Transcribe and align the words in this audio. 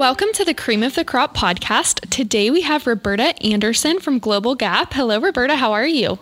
Welcome 0.00 0.28
to 0.32 0.46
the 0.46 0.54
Cream 0.54 0.82
of 0.82 0.94
the 0.94 1.04
Crop 1.04 1.36
podcast. 1.36 2.08
Today 2.08 2.50
we 2.50 2.62
have 2.62 2.86
Roberta 2.86 3.34
Anderson 3.44 4.00
from 4.00 4.18
Global 4.18 4.54
Gap. 4.54 4.94
Hello, 4.94 5.20
Roberta. 5.20 5.56
How 5.56 5.74
are 5.74 5.86
you? 5.86 6.18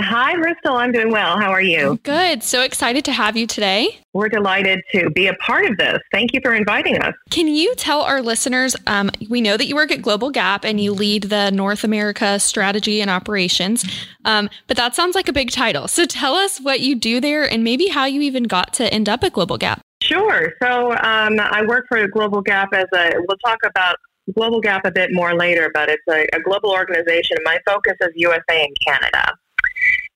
Hi, 0.00 0.34
Bristol. 0.34 0.74
I'm 0.74 0.90
doing 0.90 1.12
well. 1.12 1.38
How 1.38 1.52
are 1.52 1.62
you? 1.62 2.00
Good. 2.02 2.42
So 2.42 2.62
excited 2.62 3.04
to 3.04 3.12
have 3.12 3.36
you 3.36 3.46
today. 3.46 4.00
We're 4.12 4.28
delighted 4.28 4.80
to 4.90 5.08
be 5.10 5.28
a 5.28 5.34
part 5.34 5.66
of 5.66 5.76
this. 5.76 6.00
Thank 6.10 6.34
you 6.34 6.40
for 6.42 6.52
inviting 6.52 6.98
us. 6.98 7.14
Can 7.30 7.46
you 7.46 7.76
tell 7.76 8.00
our 8.00 8.20
listeners? 8.20 8.74
Um, 8.88 9.12
we 9.30 9.40
know 9.40 9.56
that 9.56 9.66
you 9.66 9.76
work 9.76 9.92
at 9.92 10.02
Global 10.02 10.30
Gap 10.32 10.64
and 10.64 10.80
you 10.80 10.92
lead 10.92 11.24
the 11.24 11.52
North 11.52 11.84
America 11.84 12.40
strategy 12.40 13.00
and 13.00 13.08
operations, 13.08 13.84
um, 14.24 14.50
but 14.66 14.76
that 14.76 14.96
sounds 14.96 15.14
like 15.14 15.28
a 15.28 15.32
big 15.32 15.52
title. 15.52 15.86
So 15.86 16.06
tell 16.06 16.34
us 16.34 16.58
what 16.58 16.80
you 16.80 16.96
do 16.96 17.20
there 17.20 17.48
and 17.48 17.62
maybe 17.62 17.86
how 17.86 18.06
you 18.06 18.20
even 18.22 18.42
got 18.44 18.72
to 18.74 18.92
end 18.92 19.08
up 19.08 19.22
at 19.22 19.32
Global 19.32 19.58
Gap. 19.58 19.80
Sure. 20.04 20.52
So 20.62 20.92
um, 20.92 21.40
I 21.40 21.64
work 21.66 21.86
for 21.88 22.06
Global 22.08 22.42
Gap 22.42 22.74
as 22.74 22.86
a, 22.94 23.14
we'll 23.26 23.38
talk 23.38 23.58
about 23.64 23.96
Global 24.34 24.60
Gap 24.60 24.84
a 24.84 24.90
bit 24.90 25.12
more 25.12 25.34
later, 25.34 25.70
but 25.72 25.88
it's 25.88 26.02
a, 26.10 26.26
a 26.36 26.40
global 26.40 26.70
organization. 26.70 27.38
My 27.44 27.58
focus 27.66 27.94
is 28.02 28.10
USA 28.14 28.64
and 28.64 28.76
Canada. 28.86 29.32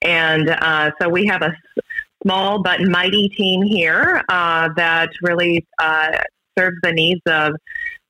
And 0.02 0.50
uh, 0.50 0.90
so 1.00 1.08
we 1.08 1.26
have 1.26 1.40
a 1.42 1.54
small 2.22 2.62
but 2.62 2.82
mighty 2.82 3.30
team 3.30 3.62
here 3.62 4.22
uh, 4.28 4.68
that 4.76 5.08
really 5.22 5.66
uh, 5.78 6.18
serves 6.58 6.76
the 6.82 6.92
needs 6.92 7.22
of 7.26 7.54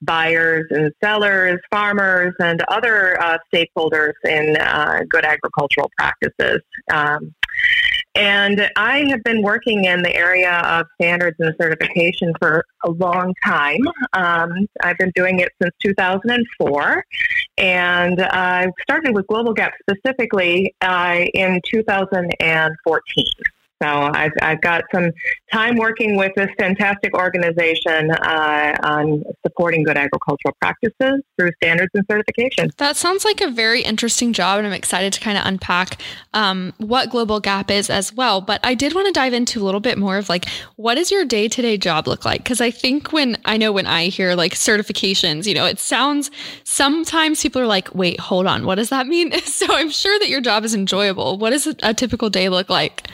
buyers 0.03 0.67
and 0.71 0.93
sellers, 1.03 1.61
farmers, 1.71 2.35
and 2.41 2.63
other 2.69 3.21
uh, 3.23 3.39
stakeholders 3.53 4.15
in 4.25 4.57
uh, 4.57 5.01
good 5.09 5.25
agricultural 5.25 5.91
practices. 5.97 6.61
Um, 6.93 7.35
and 8.19 8.69
I 8.75 9.05
have 9.11 9.23
been 9.23 9.43
working 9.43 9.85
in 9.85 10.03
the 10.03 10.15
area 10.15 10.61
of 10.65 10.87
standards 11.01 11.37
and 11.39 11.55
certification 11.61 12.33
for 12.41 12.65
a 12.85 12.91
long 12.91 13.33
time. 13.45 13.81
Um, 14.13 14.67
I've 14.83 14.99
been 14.99 15.13
doing 15.15 15.39
it 15.39 15.53
since 15.63 15.73
2004. 15.81 17.05
And 17.59 18.21
I 18.21 18.67
started 18.83 19.15
with 19.15 19.27
Global 19.29 19.55
Gap 19.55 19.73
specifically 19.89 20.75
uh, 20.81 21.27
in 21.33 21.61
2014. 21.71 23.25
So 23.83 23.89
I've, 23.89 24.33
I've 24.43 24.61
got 24.61 24.85
some 24.93 25.11
time 25.53 25.77
working 25.77 26.17
with 26.17 26.33
this 26.35 26.49
fantastic 26.59 27.15
organization 27.15 28.11
uh, 28.11 28.77
on 28.83 29.23
supporting 29.47 29.85
good 29.85 29.97
agricultural 29.97 30.57
practices 30.61 31.23
through 31.37 31.51
standards 31.63 31.91
and 31.95 32.05
certification. 32.11 32.71
That 32.79 32.97
sounds 32.97 33.25
like 33.25 33.41
a 33.41 33.51
very 33.51 33.83
interesting 33.83 34.33
job, 34.33 34.59
and 34.59 34.67
I'm 34.67 34.73
excited 34.73 35.13
to 35.13 35.21
kind 35.21 35.39
of 35.39 35.47
unpack 35.47 36.01
um, 36.35 36.73
what 36.79 37.11
Global 37.11 37.39
Gap 37.39 37.71
is 37.71 37.89
as 37.89 38.13
well. 38.13 38.41
But 38.41 38.61
I 38.65 38.75
did 38.75 38.95
want 38.95 39.07
to 39.07 39.13
dive 39.13 39.33
into 39.33 39.63
a 39.63 39.65
little 39.65 39.81
bit 39.81 39.97
more 39.97 40.19
of 40.19 40.29
like, 40.29 40.47
what 40.77 40.97
does 40.97 41.11
your 41.11 41.25
day 41.25 41.49
to 41.49 41.63
day 41.63 41.79
job 41.79 42.09
look 42.09 42.25
like? 42.25 42.43
Because 42.43 42.61
I 42.61 42.71
think 42.71 43.13
when 43.13 43.37
I 43.45 43.57
know 43.57 43.71
when 43.71 43.87
I 43.87 44.07
hear 44.07 44.35
like 44.35 44.55
certifications, 44.55 45.47
you 45.47 45.55
know, 45.55 45.67
it 45.67 45.79
sounds 45.79 46.31
sometimes 46.65 47.43
people 47.43 47.63
are 47.63 47.67
like, 47.67 47.95
wait, 47.95 48.19
hold 48.19 48.47
on, 48.47 48.67
what 48.67 48.75
does 48.75 48.91
that 48.91 49.07
mean? 49.07 49.33
so 49.45 49.67
I'm 49.71 49.91
sure 49.91 50.19
that 50.19 50.29
your 50.29 50.41
job 50.41 50.65
is 50.65 50.75
enjoyable. 50.75 51.39
What 51.39 51.51
does 51.51 51.67
a 51.83 51.95
typical 51.95 52.29
day 52.29 52.49
look 52.49 52.69
like? 52.69 53.09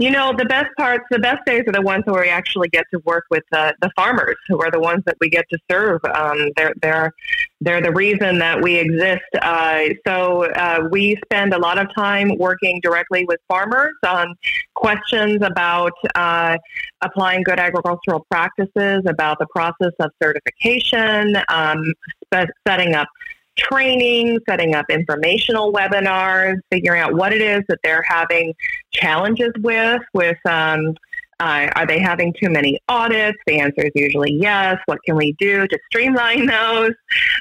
You 0.00 0.12
know, 0.12 0.32
the 0.32 0.44
best 0.44 0.68
parts, 0.76 1.04
the 1.10 1.18
best 1.18 1.44
days 1.44 1.64
are 1.66 1.72
the 1.72 1.82
ones 1.82 2.04
where 2.06 2.22
we 2.22 2.28
actually 2.28 2.68
get 2.68 2.84
to 2.92 3.00
work 3.04 3.24
with 3.32 3.42
the, 3.50 3.74
the 3.82 3.90
farmers, 3.96 4.36
who 4.46 4.62
are 4.62 4.70
the 4.70 4.78
ones 4.78 5.02
that 5.06 5.16
we 5.20 5.28
get 5.28 5.44
to 5.50 5.58
serve. 5.68 6.00
Um, 6.14 6.50
they're 6.56 6.72
they're 6.80 7.12
they're 7.60 7.80
the 7.80 7.90
reason 7.90 8.38
that 8.38 8.62
we 8.62 8.76
exist. 8.76 9.24
Uh, 9.42 9.86
so 10.06 10.44
uh, 10.52 10.88
we 10.92 11.18
spend 11.24 11.52
a 11.52 11.58
lot 11.58 11.78
of 11.78 11.92
time 11.96 12.30
working 12.38 12.78
directly 12.80 13.24
with 13.26 13.40
farmers 13.48 13.94
on 14.06 14.36
questions 14.76 15.42
about 15.42 15.94
uh, 16.14 16.56
applying 17.00 17.42
good 17.42 17.58
agricultural 17.58 18.24
practices, 18.30 19.02
about 19.04 19.40
the 19.40 19.46
process 19.52 19.92
of 19.98 20.12
certification, 20.22 21.36
um, 21.48 21.82
setting 22.64 22.94
up 22.94 23.08
training, 23.58 24.38
setting 24.48 24.74
up 24.74 24.86
informational 24.88 25.72
webinars, 25.72 26.54
figuring 26.70 27.00
out 27.00 27.14
what 27.14 27.32
it 27.32 27.40
is 27.40 27.62
that 27.68 27.78
they're 27.82 28.04
having 28.08 28.54
challenges 29.00 29.52
with, 29.58 30.02
with 30.14 30.38
um, 30.46 30.94
uh, 31.40 31.68
are 31.76 31.86
they 31.86 32.00
having 32.00 32.34
too 32.40 32.50
many 32.50 32.80
audits? 32.88 33.38
The 33.46 33.60
answer 33.60 33.82
is 33.82 33.92
usually 33.94 34.32
yes. 34.32 34.78
What 34.86 34.98
can 35.04 35.16
we 35.16 35.34
do 35.38 35.68
to 35.68 35.78
streamline 35.86 36.46
those? 36.46 36.92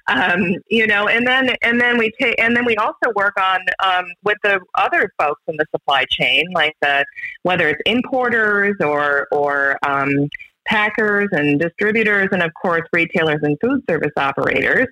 Um, 0.08 0.56
you 0.70 0.86
know, 0.86 1.08
and 1.08 1.26
then 1.26 1.56
and 1.64 1.82
then 1.82 1.98
we 1.98 2.12
take 2.20 2.40
and 2.40 2.56
then 2.56 2.66
we 2.66 2.76
also 2.78 3.12
work 3.16 3.34
on 3.42 3.60
um, 3.84 4.06
with 4.24 4.38
the 4.44 4.60
other 4.76 5.12
folks 5.20 5.42
in 5.48 5.56
the 5.58 5.66
supply 5.72 6.06
chain, 6.12 6.46
like 6.54 6.76
the 6.82 7.06
whether 7.44 7.70
it's 7.70 7.82
importers 7.86 8.76
or 8.82 9.28
or 9.32 9.78
um, 9.86 10.30
packers 10.68 11.30
and 11.32 11.60
distributors, 11.60 12.28
and 12.32 12.44
of 12.44 12.52
course, 12.62 12.84
retailers 12.94 13.40
and 13.42 13.58
food 13.62 13.82
service 13.90 14.12
operators 14.18 14.88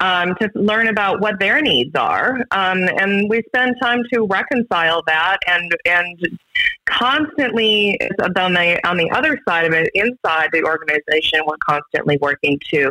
um, 0.00 0.34
to 0.40 0.50
learn 0.54 0.88
about 0.88 1.20
what 1.20 1.38
their 1.38 1.60
needs 1.60 1.94
are. 1.94 2.36
Um, 2.50 2.88
and 2.98 3.28
we 3.28 3.42
spend 3.46 3.76
time 3.80 4.02
to 4.12 4.26
reconcile 4.26 5.02
that 5.06 5.38
and, 5.46 5.70
and 5.84 6.38
constantly 6.86 7.98
on 8.36 8.54
the, 8.54 8.80
on 8.88 8.96
the 8.96 9.10
other 9.10 9.38
side 9.46 9.66
of 9.66 9.72
it, 9.72 9.90
inside 9.94 10.48
the 10.52 10.64
organization, 10.64 11.40
we're 11.46 11.56
constantly 11.68 12.18
working 12.20 12.58
to 12.72 12.90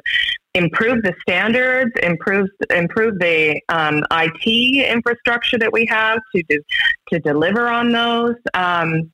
improve 0.57 1.03
the 1.03 1.13
standards, 1.21 1.91
improve 2.01 2.49
improve 2.71 3.19
the 3.19 3.61
um, 3.69 4.03
IT 4.11 4.87
infrastructure 4.87 5.57
that 5.57 5.71
we 5.71 5.85
have 5.85 6.19
to 6.35 6.43
to 7.11 7.19
deliver 7.19 7.67
on 7.67 7.91
those. 7.91 8.35
Um, 8.53 9.11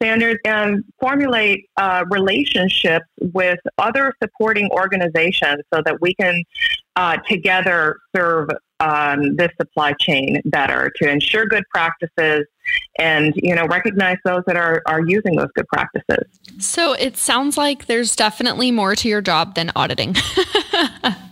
standards 0.00 0.40
and 0.44 0.84
formulate 1.00 1.68
uh, 1.76 2.04
relationships 2.10 3.06
with 3.20 3.58
other 3.78 4.12
supporting 4.22 4.70
organizations 4.70 5.62
so 5.72 5.82
that 5.84 6.00
we 6.00 6.14
can 6.14 6.42
uh, 6.96 7.16
together 7.28 7.98
serve 8.14 8.48
um, 8.80 9.36
this 9.36 9.50
supply 9.58 9.94
chain 9.98 10.40
better 10.46 10.92
to 10.96 11.10
ensure 11.10 11.46
good 11.46 11.64
practices 11.70 12.44
and 12.98 13.32
you 13.36 13.54
know 13.54 13.64
recognize 13.66 14.18
those 14.24 14.42
that 14.46 14.56
are 14.56 14.82
are 14.86 15.00
using 15.06 15.36
those 15.36 15.48
good 15.54 15.66
practices. 15.68 16.26
So 16.58 16.92
it 16.92 17.16
sounds 17.16 17.56
like 17.56 17.86
there's 17.86 18.16
definitely 18.16 18.70
more 18.70 18.94
to 18.96 19.08
your 19.08 19.22
job 19.22 19.54
than 19.54 19.70
auditing 19.74 20.14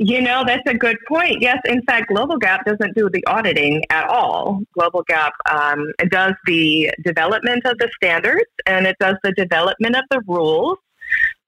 you 0.00 0.22
know 0.22 0.42
that's 0.46 0.66
a 0.66 0.74
good 0.74 0.96
point. 1.06 1.42
Yes 1.42 1.58
in 1.66 1.82
fact 1.82 2.08
global 2.08 2.38
gap 2.38 2.64
doesn't 2.64 2.96
do 2.96 3.10
the 3.10 3.22
auditing 3.26 3.84
at 3.90 4.08
all. 4.08 4.62
Global 4.72 5.02
gap 5.02 5.34
um, 5.50 5.92
does 6.08 6.32
the 6.46 6.90
development 7.04 7.66
of 7.66 7.76
the 7.78 7.90
standards 7.94 8.50
and 8.64 8.86
it 8.86 8.96
does 8.98 9.16
the 9.22 9.32
development 9.32 9.96
of 9.96 10.04
the 10.10 10.22
rules 10.26 10.78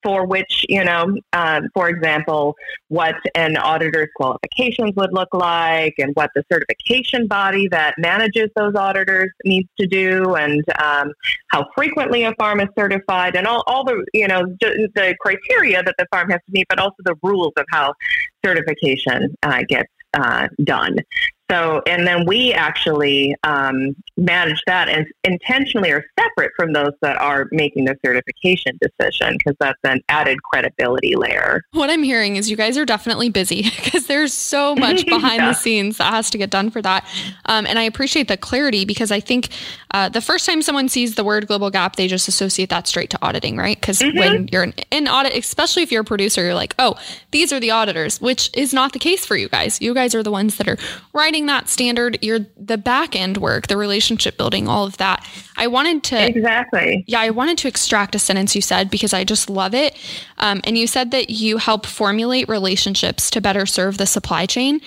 for 0.03 0.27
which, 0.27 0.67
you 0.69 0.85
know, 0.85 1.17
um, 1.33 1.69
for 1.75 1.89
example, 1.89 2.55
what 2.89 3.15
an 3.35 3.57
auditor's 3.57 4.09
qualifications 4.17 4.93
would 4.97 5.13
look 5.13 5.29
like 5.33 5.95
and 5.99 6.15
what 6.15 6.31
the 6.34 6.45
certification 6.53 7.27
body 7.27 7.69
that 7.69 7.95
manages 7.99 8.51
those 8.57 8.75
auditors 8.75 9.31
needs 9.45 9.69
to 9.79 9.87
do 9.87 10.34
and 10.34 10.63
um, 10.83 11.13
how 11.49 11.65
frequently 11.75 12.25
a 12.25 12.34
farm 12.34 12.61
is 12.61 12.69
certified 12.77 13.37
and 13.37 13.47
all, 13.47 13.63
all 13.67 13.84
the, 13.84 14.05
you 14.13 14.27
know, 14.27 14.43
the 14.61 15.15
criteria 15.21 15.83
that 15.83 15.95
the 15.99 16.07
farm 16.13 16.31
has 16.31 16.41
to 16.47 16.53
meet, 16.53 16.67
but 16.69 16.79
also 16.79 16.97
the 17.05 17.15
rules 17.23 17.53
of 17.57 17.65
how 17.71 17.95
certification 18.44 19.34
uh, 19.42 19.62
gets 19.69 19.91
uh, 20.14 20.48
done. 20.62 20.97
So, 21.53 21.83
and 21.87 22.07
then 22.07 22.25
we 22.25 22.55
actually 22.55 23.37
um, 23.45 23.95
manage 24.17 24.63
that 24.67 24.89
and 24.89 25.07
intentionally 25.23 25.91
are 25.91 26.03
separate 26.19 26.53
from 26.57 26.73
those 26.73 26.93
that 27.03 27.19
are 27.19 27.47
making 27.53 27.85
the 27.85 27.95
certification 28.03 28.79
decision 28.81 29.37
because 29.37 29.55
that's 29.61 29.79
an 29.85 30.01
added 30.09 30.43
credibility 30.43 31.15
layer. 31.15 31.63
What 31.73 31.91
I'm 31.91 32.03
hearing 32.03 32.37
is 32.37 32.51
you 32.51 32.57
guys 32.57 32.79
are 32.79 32.87
definitely 32.87 33.29
busy 33.29 33.63
because 33.85 34.07
there's 34.07 34.33
so 34.33 34.75
much 34.75 35.05
behind 35.07 35.41
yeah. 35.41 35.49
the 35.49 35.53
scenes 35.53 35.99
that 35.99 36.11
has 36.15 36.31
to 36.31 36.39
get 36.39 36.49
done 36.49 36.71
for 36.71 36.81
that. 36.81 37.07
Um, 37.45 37.67
and 37.67 37.79
I 37.79 37.83
appreciate 37.83 38.29
the 38.29 38.39
clarity 38.39 38.87
because 38.87 39.13
I 39.13 39.21
think 39.21 39.51
uh, 39.91 40.09
the 40.09 40.23
first 40.23 40.47
time 40.47 40.63
someone 40.63 40.89
sees 40.89 41.17
the 41.17 41.25
word 41.25 41.47
global 41.49 41.69
gap, 41.69 41.97
they 41.97 42.09
just 42.09 42.29
associate 42.29 42.71
that 42.71 42.87
straight 42.87 43.11
to 43.11 43.19
auditing, 43.21 43.59
right? 43.59 43.78
Because 43.78 43.98
mm-hmm. 43.98 44.19
when 44.19 44.48
you're 44.51 44.63
in, 44.63 44.75
in 44.91 45.07
audit, 45.07 45.37
especially 45.37 45.83
if 45.83 45.93
you're 45.93 46.01
a 46.01 46.05
producer, 46.05 46.43
you're 46.43 46.55
like, 46.55 46.75
oh, 46.78 46.95
these 47.31 47.53
are 47.53 47.60
the 47.60 47.72
auditors, 47.72 48.22
which 48.22 48.48
is 48.55 48.72
not 48.72 48.95
the 48.95 48.98
case 48.98 49.27
for 49.27 49.37
you 49.37 49.51
guys. 49.51 49.83
You 49.83 49.93
guys 49.93 50.15
are 50.15 50.22
the 50.22 50.31
ones 50.31 50.57
that 50.57 50.66
are 50.66 50.78
writing 51.13 51.41
that 51.47 51.68
standard, 51.68 52.18
you're 52.22 52.41
the 52.56 52.78
back 52.78 53.15
end 53.16 53.36
work, 53.39 53.66
the 53.66 53.77
relationship 53.77 54.36
building, 54.36 54.68
all 54.68 54.84
of 54.84 54.97
that. 54.98 55.27
I 55.56 55.66
wanted 55.66 56.03
to 56.04 56.28
exactly. 56.28 57.04
Yeah, 57.06 57.21
I 57.21 57.30
wanted 57.30 57.59
to 57.59 57.68
extract 57.68 58.15
a 58.15 58.18
sentence 58.18 58.54
you 58.54 58.62
said 58.62 58.91
because 58.91 59.12
I 59.12 59.24
just 59.24 59.50
love 59.50 59.74
it. 59.74 59.97
Um, 60.39 60.60
and 60.65 60.77
you 60.77 60.86
said 60.86 61.10
that 61.10 61.30
you 61.30 61.59
help 61.59 61.86
formulate 61.86 62.48
relationships 62.48 63.30
to 63.30 63.41
better 63.41 63.66
serve 63.66 63.98
the 63.98 64.06
supply 64.06 64.47
chain. 64.47 64.80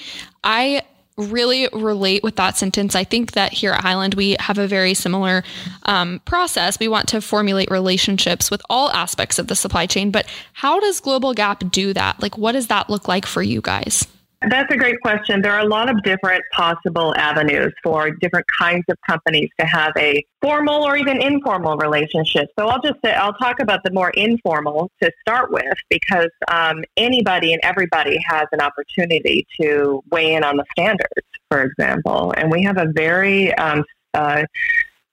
I 0.44 0.84
really 1.18 1.70
relate 1.72 2.24
with 2.24 2.36
that 2.36 2.58
sentence. 2.58 2.96
I 2.96 3.04
think 3.04 3.32
that 3.34 3.54
here 3.54 3.72
at 3.72 3.82
Highland, 3.82 4.16
we 4.16 4.36
have 4.40 4.58
a 4.58 4.68
very 4.68 4.94
similar 4.94 5.44
um, 5.84 6.20
process. 6.26 6.80
We 6.80 6.88
want 6.88 7.08
to 7.10 7.22
formulate 7.22 7.72
relationships 7.72 8.52
with 8.52 8.62
all 8.70 8.92
aspects 8.92 9.40
of 9.40 9.48
the 9.48 9.56
supply 9.56 9.86
chain. 9.86 10.12
But 10.12 10.26
how 10.54 10.80
does 10.80 11.00
Global 11.00 11.34
Gap 11.34 11.72
do 11.72 11.94
that? 11.94 12.22
Like, 12.22 12.38
what 12.38 12.52
does 12.52 12.68
that 12.68 12.90
look 12.90 13.08
like 13.08 13.26
for 13.26 13.42
you 13.42 13.62
guys? 13.62 14.06
That's 14.50 14.72
a 14.74 14.78
great 14.78 15.02
question. 15.02 15.42
There 15.42 15.54
are 15.54 15.62
a 15.62 15.68
lot 15.68 15.90
of 15.90 16.04
different 16.04 16.44
possible 16.52 17.16
avenues 17.18 17.74
for 17.84 18.12
different 18.12 18.46
kinds 18.60 18.84
of 18.90 18.98
companies 19.08 19.50
to 19.60 19.66
have 19.66 19.92
a 19.98 20.24
formal 20.42 20.84
or 20.84 20.98
even 20.98 21.22
informal 21.22 21.78
relationship. 21.78 22.50
So 22.58 22.68
I'll 22.68 22.82
just 22.82 23.00
say, 23.04 23.14
I'll 23.14 23.34
talk 23.34 23.60
about 23.60 23.84
the 23.84 23.92
more 23.92 24.12
informal 24.12 24.92
to 25.02 25.12
start 25.22 25.52
with 25.52 25.78
because 25.90 26.30
um, 26.48 26.84
anybody 26.96 27.54
and 27.54 27.62
everybody 27.64 28.18
has 28.28 28.48
an 28.52 28.62
opportunity 28.62 29.48
to 29.60 30.04
weigh 30.12 30.36
in 30.36 30.44
on 30.44 30.58
the 30.58 30.66
standards, 30.72 31.28
for 31.50 31.64
example. 31.64 32.34
And 32.38 32.52
we 32.52 32.64
have 32.64 32.78
a 32.78 32.88
very 32.94 33.54
um, 33.56 33.84
uh, 34.14 34.44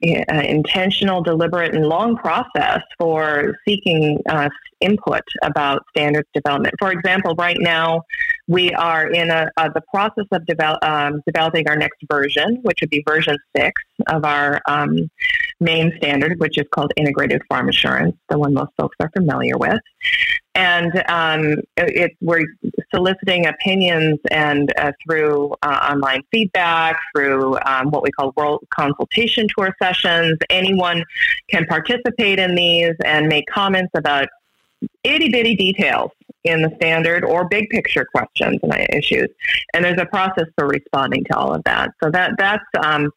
uh, 0.04 0.42
intentional, 0.44 1.22
deliberate, 1.22 1.74
and 1.74 1.86
long 1.86 2.16
process 2.16 2.82
for 2.98 3.56
seeking 3.64 4.20
uh, 4.28 4.48
input 4.80 5.22
about 5.42 5.84
standards 5.90 6.28
development. 6.34 6.74
For 6.78 6.90
example, 6.90 7.34
right 7.36 7.56
now 7.60 8.02
we 8.48 8.72
are 8.72 9.08
in 9.08 9.30
a, 9.30 9.50
uh, 9.56 9.68
the 9.74 9.82
process 9.92 10.26
of 10.32 10.44
develop, 10.46 10.84
um, 10.84 11.22
developing 11.26 11.68
our 11.68 11.76
next 11.76 11.98
version, 12.10 12.58
which 12.62 12.78
would 12.80 12.90
be 12.90 13.02
version 13.06 13.36
six 13.56 13.80
of 14.08 14.24
our 14.24 14.60
um, 14.66 15.10
main 15.60 15.92
standard, 15.96 16.38
which 16.40 16.58
is 16.58 16.66
called 16.72 16.92
Integrated 16.96 17.42
Farm 17.48 17.68
Assurance, 17.68 18.16
the 18.28 18.38
one 18.38 18.52
most 18.54 18.72
folks 18.76 18.96
are 19.00 19.10
familiar 19.10 19.56
with 19.56 19.80
and 20.54 21.02
um, 21.08 21.56
it, 21.76 22.12
we're 22.20 22.44
soliciting 22.94 23.46
opinions 23.46 24.18
and 24.30 24.72
uh, 24.78 24.92
through 25.02 25.54
uh, 25.62 25.88
online 25.90 26.22
feedback, 26.30 26.98
through 27.14 27.58
um, 27.64 27.90
what 27.90 28.02
we 28.02 28.10
call 28.10 28.32
world 28.36 28.62
consultation 28.70 29.46
tour 29.56 29.74
sessions. 29.82 30.38
Anyone 30.50 31.04
can 31.48 31.64
participate 31.66 32.38
in 32.38 32.54
these 32.54 32.94
and 33.04 33.28
make 33.28 33.46
comments 33.46 33.92
about 33.94 34.28
itty 35.04 35.30
bitty 35.30 35.54
details 35.54 36.10
in 36.44 36.62
the 36.62 36.70
standard 36.76 37.24
or 37.24 37.48
big 37.48 37.68
picture 37.70 38.04
questions 38.04 38.58
and 38.62 38.86
issues. 38.92 39.28
And 39.74 39.84
there's 39.84 40.00
a 40.00 40.06
process 40.06 40.46
for 40.56 40.66
responding 40.66 41.24
to 41.30 41.36
all 41.36 41.54
of 41.54 41.62
that. 41.64 41.90
So 42.02 42.10
that 42.10 42.32
that's 42.38 42.64
um, 42.84 43.10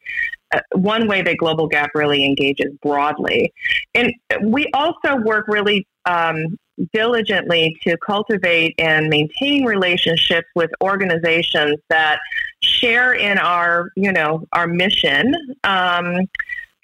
uh, 0.54 0.60
one 0.72 1.08
way 1.08 1.22
that 1.22 1.36
Global 1.38 1.66
Gap 1.66 1.90
really 1.94 2.24
engages 2.24 2.72
broadly. 2.82 3.52
And 3.94 4.12
we 4.42 4.70
also 4.74 5.16
work 5.16 5.48
really 5.48 5.86
um, 6.04 6.56
diligently 6.92 7.76
to 7.82 7.96
cultivate 7.98 8.74
and 8.78 9.08
maintain 9.08 9.64
relationships 9.64 10.46
with 10.54 10.70
organizations 10.82 11.76
that 11.88 12.18
share 12.62 13.12
in 13.14 13.38
our, 13.38 13.90
you 13.96 14.12
know, 14.12 14.46
our 14.52 14.66
mission. 14.66 15.34
Um, 15.64 16.18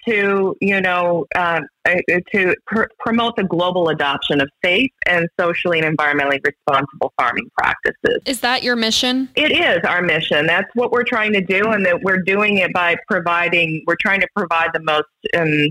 to 0.07 0.55
you 0.61 0.81
know 0.81 1.25
uh, 1.35 1.61
uh, 1.85 1.95
to 2.31 2.55
pr- 2.65 2.85
promote 2.99 3.35
the 3.35 3.43
global 3.43 3.89
adoption 3.89 4.41
of 4.41 4.49
safe 4.63 4.91
and 5.05 5.27
socially 5.39 5.79
and 5.79 5.97
environmentally 5.97 6.39
responsible 6.45 7.13
farming 7.19 7.49
practices. 7.57 8.21
Is 8.25 8.41
that 8.41 8.63
your 8.63 8.75
mission? 8.75 9.29
It 9.35 9.51
is 9.51 9.83
our 9.85 10.01
mission. 10.01 10.45
That's 10.45 10.69
what 10.73 10.91
we're 10.91 11.03
trying 11.03 11.33
to 11.33 11.41
do, 11.41 11.71
and 11.71 11.85
that 11.85 12.01
we're 12.01 12.21
doing 12.21 12.57
it 12.57 12.73
by 12.73 12.95
providing. 13.09 13.83
We're 13.87 13.97
trying 13.99 14.21
to 14.21 14.27
provide 14.35 14.69
the 14.73 14.81
most 14.81 15.07
um, 15.37 15.67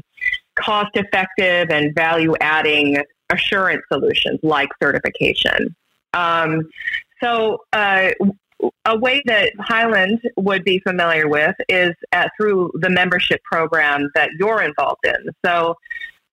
cost-effective 0.56 1.70
and 1.70 1.94
value-adding 1.94 3.02
assurance 3.30 3.82
solutions 3.90 4.38
like 4.42 4.68
certification. 4.82 5.74
Um, 6.14 6.68
so, 7.22 7.58
uh, 7.72 8.10
a 8.84 8.96
way 8.96 9.22
that 9.26 9.52
Highland 9.58 10.20
would 10.36 10.64
be 10.64 10.80
familiar 10.80 11.28
with 11.28 11.54
is 11.68 11.92
at, 12.12 12.30
through 12.36 12.72
the 12.74 12.90
membership 12.90 13.42
program 13.44 14.10
that 14.14 14.30
you're 14.38 14.62
involved 14.62 15.04
in. 15.04 15.30
So, 15.44 15.76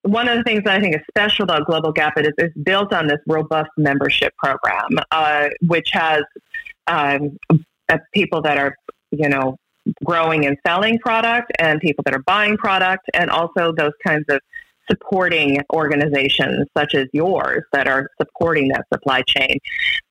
one 0.04 0.30
of 0.30 0.38
the 0.38 0.44
things 0.44 0.64
that 0.64 0.78
I 0.78 0.80
think 0.80 0.96
is 0.96 1.02
special 1.10 1.44
about 1.44 1.66
Global 1.66 1.92
Gap 1.92 2.14
is 2.18 2.32
it's 2.38 2.58
built 2.60 2.94
on 2.94 3.08
this 3.08 3.20
robust 3.28 3.70
membership 3.78 4.34
program, 4.38 4.88
uh, 5.12 5.50
which 5.68 5.90
has 5.92 6.24
um, 6.88 7.38
uh, 7.90 7.98
people 8.14 8.42
that 8.44 8.58
are, 8.58 8.76
you 9.12 9.28
know, 9.28 9.58
growing 10.06 10.46
and 10.46 10.58
selling 10.66 11.00
product 11.00 11.52
and 11.60 11.82
people 11.82 12.04
that 12.06 12.14
are 12.14 12.24
buying 12.26 12.56
product, 12.56 13.10
and 13.14 13.30
also 13.30 13.74
those 13.74 13.92
kinds 14.06 14.24
of 14.30 14.40
supporting 14.90 15.62
organizations 15.74 16.68
such 16.78 16.96
as 16.96 17.08
yours 17.14 17.64
that 17.74 17.88
are 17.88 18.10
supporting 18.20 18.70
that 18.70 18.86
supply 18.92 19.22
chain. 19.22 19.60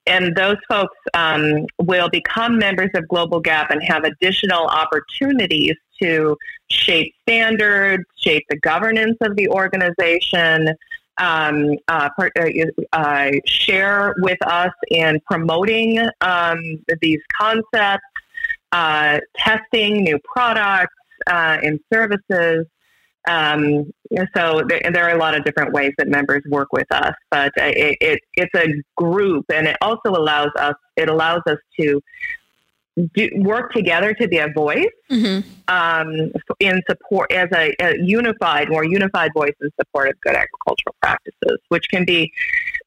And 0.07 0.35
those 0.35 0.57
folks 0.69 0.97
um, 1.15 1.67
will 1.79 2.09
become 2.09 2.59
members 2.59 2.91
of 2.95 3.07
Global 3.09 3.41
Gap 3.41 3.71
and 3.71 3.83
have 3.83 4.05
additional 4.05 4.67
opportunities 4.67 5.75
to 6.03 6.37
shape 6.71 7.13
standards, 7.23 8.05
shape 8.17 8.45
the 8.49 8.59
governance 8.59 9.17
of 9.21 9.37
the 9.37 9.49
organization, 9.49 10.69
um, 11.19 11.77
uh, 11.89 12.09
uh, 12.19 12.49
uh, 12.93 13.31
share 13.45 14.15
with 14.19 14.39
us 14.47 14.73
in 14.89 15.21
promoting 15.27 15.99
um, 16.21 16.61
these 17.01 17.21
concepts, 17.39 18.05
uh, 18.73 19.19
testing 19.37 20.05
new 20.05 20.19
products 20.25 20.95
uh, 21.27 21.59
and 21.63 21.81
services. 21.93 22.67
Um, 23.29 23.93
so 24.35 24.63
there, 24.67 24.81
there, 24.91 25.05
are 25.05 25.15
a 25.15 25.19
lot 25.19 25.35
of 25.35 25.45
different 25.45 25.73
ways 25.73 25.93
that 25.99 26.09
members 26.09 26.43
work 26.49 26.73
with 26.73 26.91
us, 26.91 27.13
but 27.31 27.53
it, 27.57 27.99
it, 28.01 28.21
it's 28.35 28.55
a 28.57 28.69
group, 28.97 29.45
and 29.53 29.67
it 29.69 29.77
also 29.83 30.11
allows 30.11 30.51
us 30.59 30.75
it 30.97 31.11
allows 31.11 31.43
us 31.47 31.59
to 31.79 32.01
do, 33.15 33.29
work 33.37 33.73
together 33.73 34.15
to 34.15 34.29
be 34.29 34.39
a 34.39 34.49
voice 34.49 34.87
mm-hmm. 35.11 35.49
um, 35.69 36.33
in 36.59 36.81
support 36.89 37.33
as 37.33 37.49
a, 37.55 37.73
a, 37.81 37.99
unified, 38.01 38.69
more 38.69 38.85
unified 38.85 39.31
voice 39.35 39.55
in 39.61 39.71
support 39.79 40.09
of 40.09 40.21
good 40.21 40.35
agricultural 40.35 40.95
practices, 41.01 41.59
which 41.69 41.85
can 41.91 42.05
be 42.05 42.33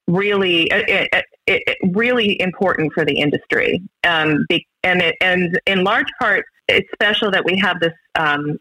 really 0.07 0.63
it, 0.71 1.09
it, 1.47 1.63
it, 1.67 1.77
really 1.93 2.39
important 2.41 2.91
for 2.93 3.05
the 3.05 3.13
industry. 3.13 3.81
Um, 4.03 4.45
be, 4.49 4.65
and 4.83 5.13
and 5.21 5.59
in 5.67 5.83
large 5.83 6.09
part, 6.19 6.45
it's 6.67 6.89
special 6.93 7.31
that 7.31 7.45
we 7.45 7.57
have 7.59 7.79
this 7.79 7.93
um, 8.15 8.57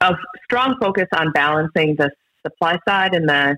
a 0.00 0.16
strong 0.44 0.76
focus 0.80 1.06
on 1.16 1.32
balancing 1.32 1.96
the 1.96 2.10
supply 2.44 2.78
side 2.86 3.14
and 3.14 3.28
the 3.28 3.56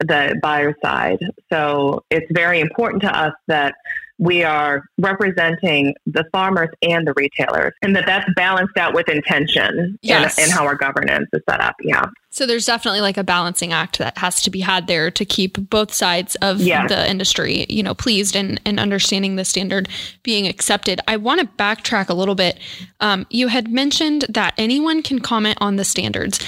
the 0.00 0.38
buyer 0.42 0.76
side. 0.82 1.18
So 1.52 2.04
it's 2.10 2.30
very 2.30 2.60
important 2.60 3.02
to 3.02 3.18
us 3.18 3.34
that 3.48 3.74
we 4.18 4.42
are 4.42 4.84
representing 4.98 5.94
the 6.06 6.24
farmers 6.32 6.70
and 6.82 7.06
the 7.06 7.14
retailers, 7.16 7.72
and 7.82 7.94
that 7.94 8.06
that's 8.06 8.28
balanced 8.34 8.76
out 8.76 8.94
with 8.94 9.08
intention 9.08 9.98
yes. 10.02 10.38
in, 10.38 10.44
in 10.44 10.50
how 10.50 10.64
our 10.64 10.74
governance 10.74 11.28
is 11.32 11.40
set 11.48 11.60
up. 11.60 11.76
Yeah. 11.80 12.04
So 12.30 12.46
there's 12.46 12.66
definitely 12.66 13.00
like 13.00 13.16
a 13.16 13.24
balancing 13.24 13.72
act 13.72 13.98
that 13.98 14.18
has 14.18 14.42
to 14.42 14.50
be 14.50 14.60
had 14.60 14.86
there 14.86 15.10
to 15.10 15.24
keep 15.24 15.70
both 15.70 15.92
sides 15.92 16.34
of 16.36 16.60
yes. 16.60 16.88
the 16.90 17.10
industry, 17.10 17.64
you 17.68 17.82
know, 17.82 17.94
pleased 17.94 18.36
and, 18.36 18.60
and 18.64 18.78
understanding 18.78 19.36
the 19.36 19.44
standard 19.44 19.88
being 20.22 20.46
accepted. 20.46 21.00
I 21.08 21.16
want 21.16 21.40
to 21.40 21.46
backtrack 21.46 22.08
a 22.10 22.14
little 22.14 22.34
bit. 22.34 22.58
Um, 23.00 23.26
you 23.30 23.48
had 23.48 23.70
mentioned 23.70 24.26
that 24.28 24.54
anyone 24.58 25.02
can 25.02 25.20
comment 25.20 25.58
on 25.60 25.76
the 25.76 25.84
standards. 25.84 26.38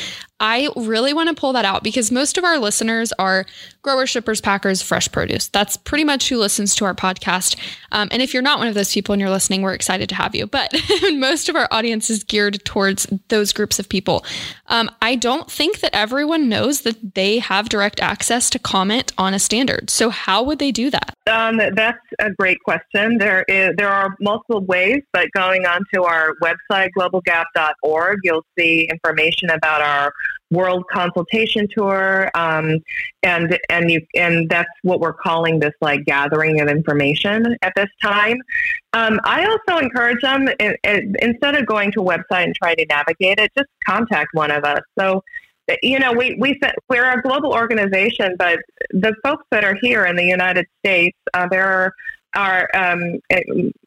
I 0.40 0.70
really 0.74 1.12
want 1.12 1.28
to 1.28 1.34
pull 1.34 1.52
that 1.52 1.66
out 1.66 1.84
because 1.84 2.10
most 2.10 2.38
of 2.38 2.44
our 2.44 2.58
listeners 2.58 3.12
are 3.18 3.44
growers, 3.82 4.08
shippers, 4.08 4.40
packers, 4.40 4.80
fresh 4.80 5.10
produce. 5.12 5.48
That's 5.48 5.76
pretty 5.76 6.02
much 6.02 6.30
who 6.30 6.38
listens 6.38 6.74
to 6.76 6.86
our 6.86 6.94
podcast. 6.94 7.56
Um, 7.92 8.08
and 8.10 8.22
if 8.22 8.32
you're 8.32 8.42
not 8.42 8.58
one 8.58 8.66
of 8.66 8.74
those 8.74 8.92
people 8.92 9.12
and 9.12 9.20
you're 9.20 9.30
listening, 9.30 9.60
we're 9.60 9.74
excited 9.74 10.08
to 10.08 10.14
have 10.14 10.34
you. 10.34 10.46
But 10.46 10.74
most 11.12 11.50
of 11.50 11.56
our 11.56 11.68
audience 11.70 12.08
is 12.08 12.24
geared 12.24 12.64
towards 12.64 13.06
those 13.28 13.52
groups 13.52 13.78
of 13.78 13.88
people. 13.88 14.24
Um, 14.68 14.90
I 15.02 15.14
don't 15.14 15.50
think 15.50 15.69
that 15.78 15.94
everyone 15.94 16.48
knows 16.48 16.82
that 16.82 17.14
they 17.14 17.38
have 17.38 17.68
direct 17.68 18.00
access 18.00 18.50
to 18.50 18.58
comment 18.58 19.12
on 19.16 19.34
a 19.34 19.38
standard. 19.38 19.90
So 19.90 20.10
how 20.10 20.42
would 20.42 20.58
they 20.58 20.72
do 20.72 20.90
that? 20.90 21.14
Um, 21.30 21.60
that's 21.74 21.98
a 22.18 22.30
great 22.30 22.58
question. 22.64 23.18
There 23.18 23.44
is 23.48 23.74
there 23.76 23.88
are 23.88 24.14
multiple 24.20 24.60
ways, 24.60 25.02
but 25.12 25.28
going 25.32 25.66
onto 25.66 26.02
our 26.02 26.34
website 26.42 26.90
globalgap.org, 26.98 28.18
you'll 28.24 28.44
see 28.58 28.88
information 28.90 29.50
about 29.50 29.82
our 29.82 30.12
World 30.50 30.84
Consultation 30.90 31.68
Tour, 31.70 32.28
um, 32.34 32.78
and 33.22 33.56
and 33.68 33.90
you 33.90 34.00
and 34.14 34.50
that's 34.50 34.68
what 34.82 35.00
we're 35.00 35.12
calling 35.12 35.60
this 35.60 35.74
like 35.80 36.04
gathering 36.04 36.60
of 36.60 36.68
information 36.68 37.56
at 37.62 37.72
this 37.76 37.88
time. 38.02 38.38
Um, 38.92 39.20
I 39.22 39.46
also 39.46 39.78
encourage 39.78 40.20
them 40.22 40.48
instead 41.22 41.54
of 41.54 41.66
going 41.66 41.92
to 41.92 42.00
a 42.00 42.04
website 42.04 42.44
and 42.44 42.54
trying 42.56 42.76
to 42.76 42.86
navigate 42.86 43.38
it, 43.38 43.52
just 43.56 43.68
contact 43.86 44.30
one 44.32 44.50
of 44.50 44.64
us. 44.64 44.80
So 44.98 45.22
you 45.82 45.98
know, 45.98 46.12
we, 46.12 46.36
we 46.38 46.58
we're 46.88 47.10
a 47.10 47.20
global 47.22 47.52
organization, 47.52 48.36
but 48.38 48.58
the 48.90 49.14
folks 49.22 49.44
that 49.50 49.64
are 49.64 49.76
here 49.80 50.06
in 50.06 50.16
the 50.16 50.24
United 50.24 50.66
States, 50.80 51.16
uh, 51.34 51.46
there 51.48 51.66
are 51.66 51.94
are 52.34 52.68
um, 52.74 53.18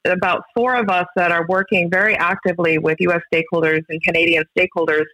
about 0.03 0.43
four 0.53 0.75
of 0.75 0.89
us 0.89 1.07
that 1.15 1.31
are 1.31 1.45
working 1.47 1.89
very 1.89 2.15
actively 2.15 2.77
with 2.77 2.97
U.S. 2.99 3.21
stakeholders 3.33 3.83
and 3.87 4.03
Canadian 4.03 4.43
stakeholders 4.57 5.05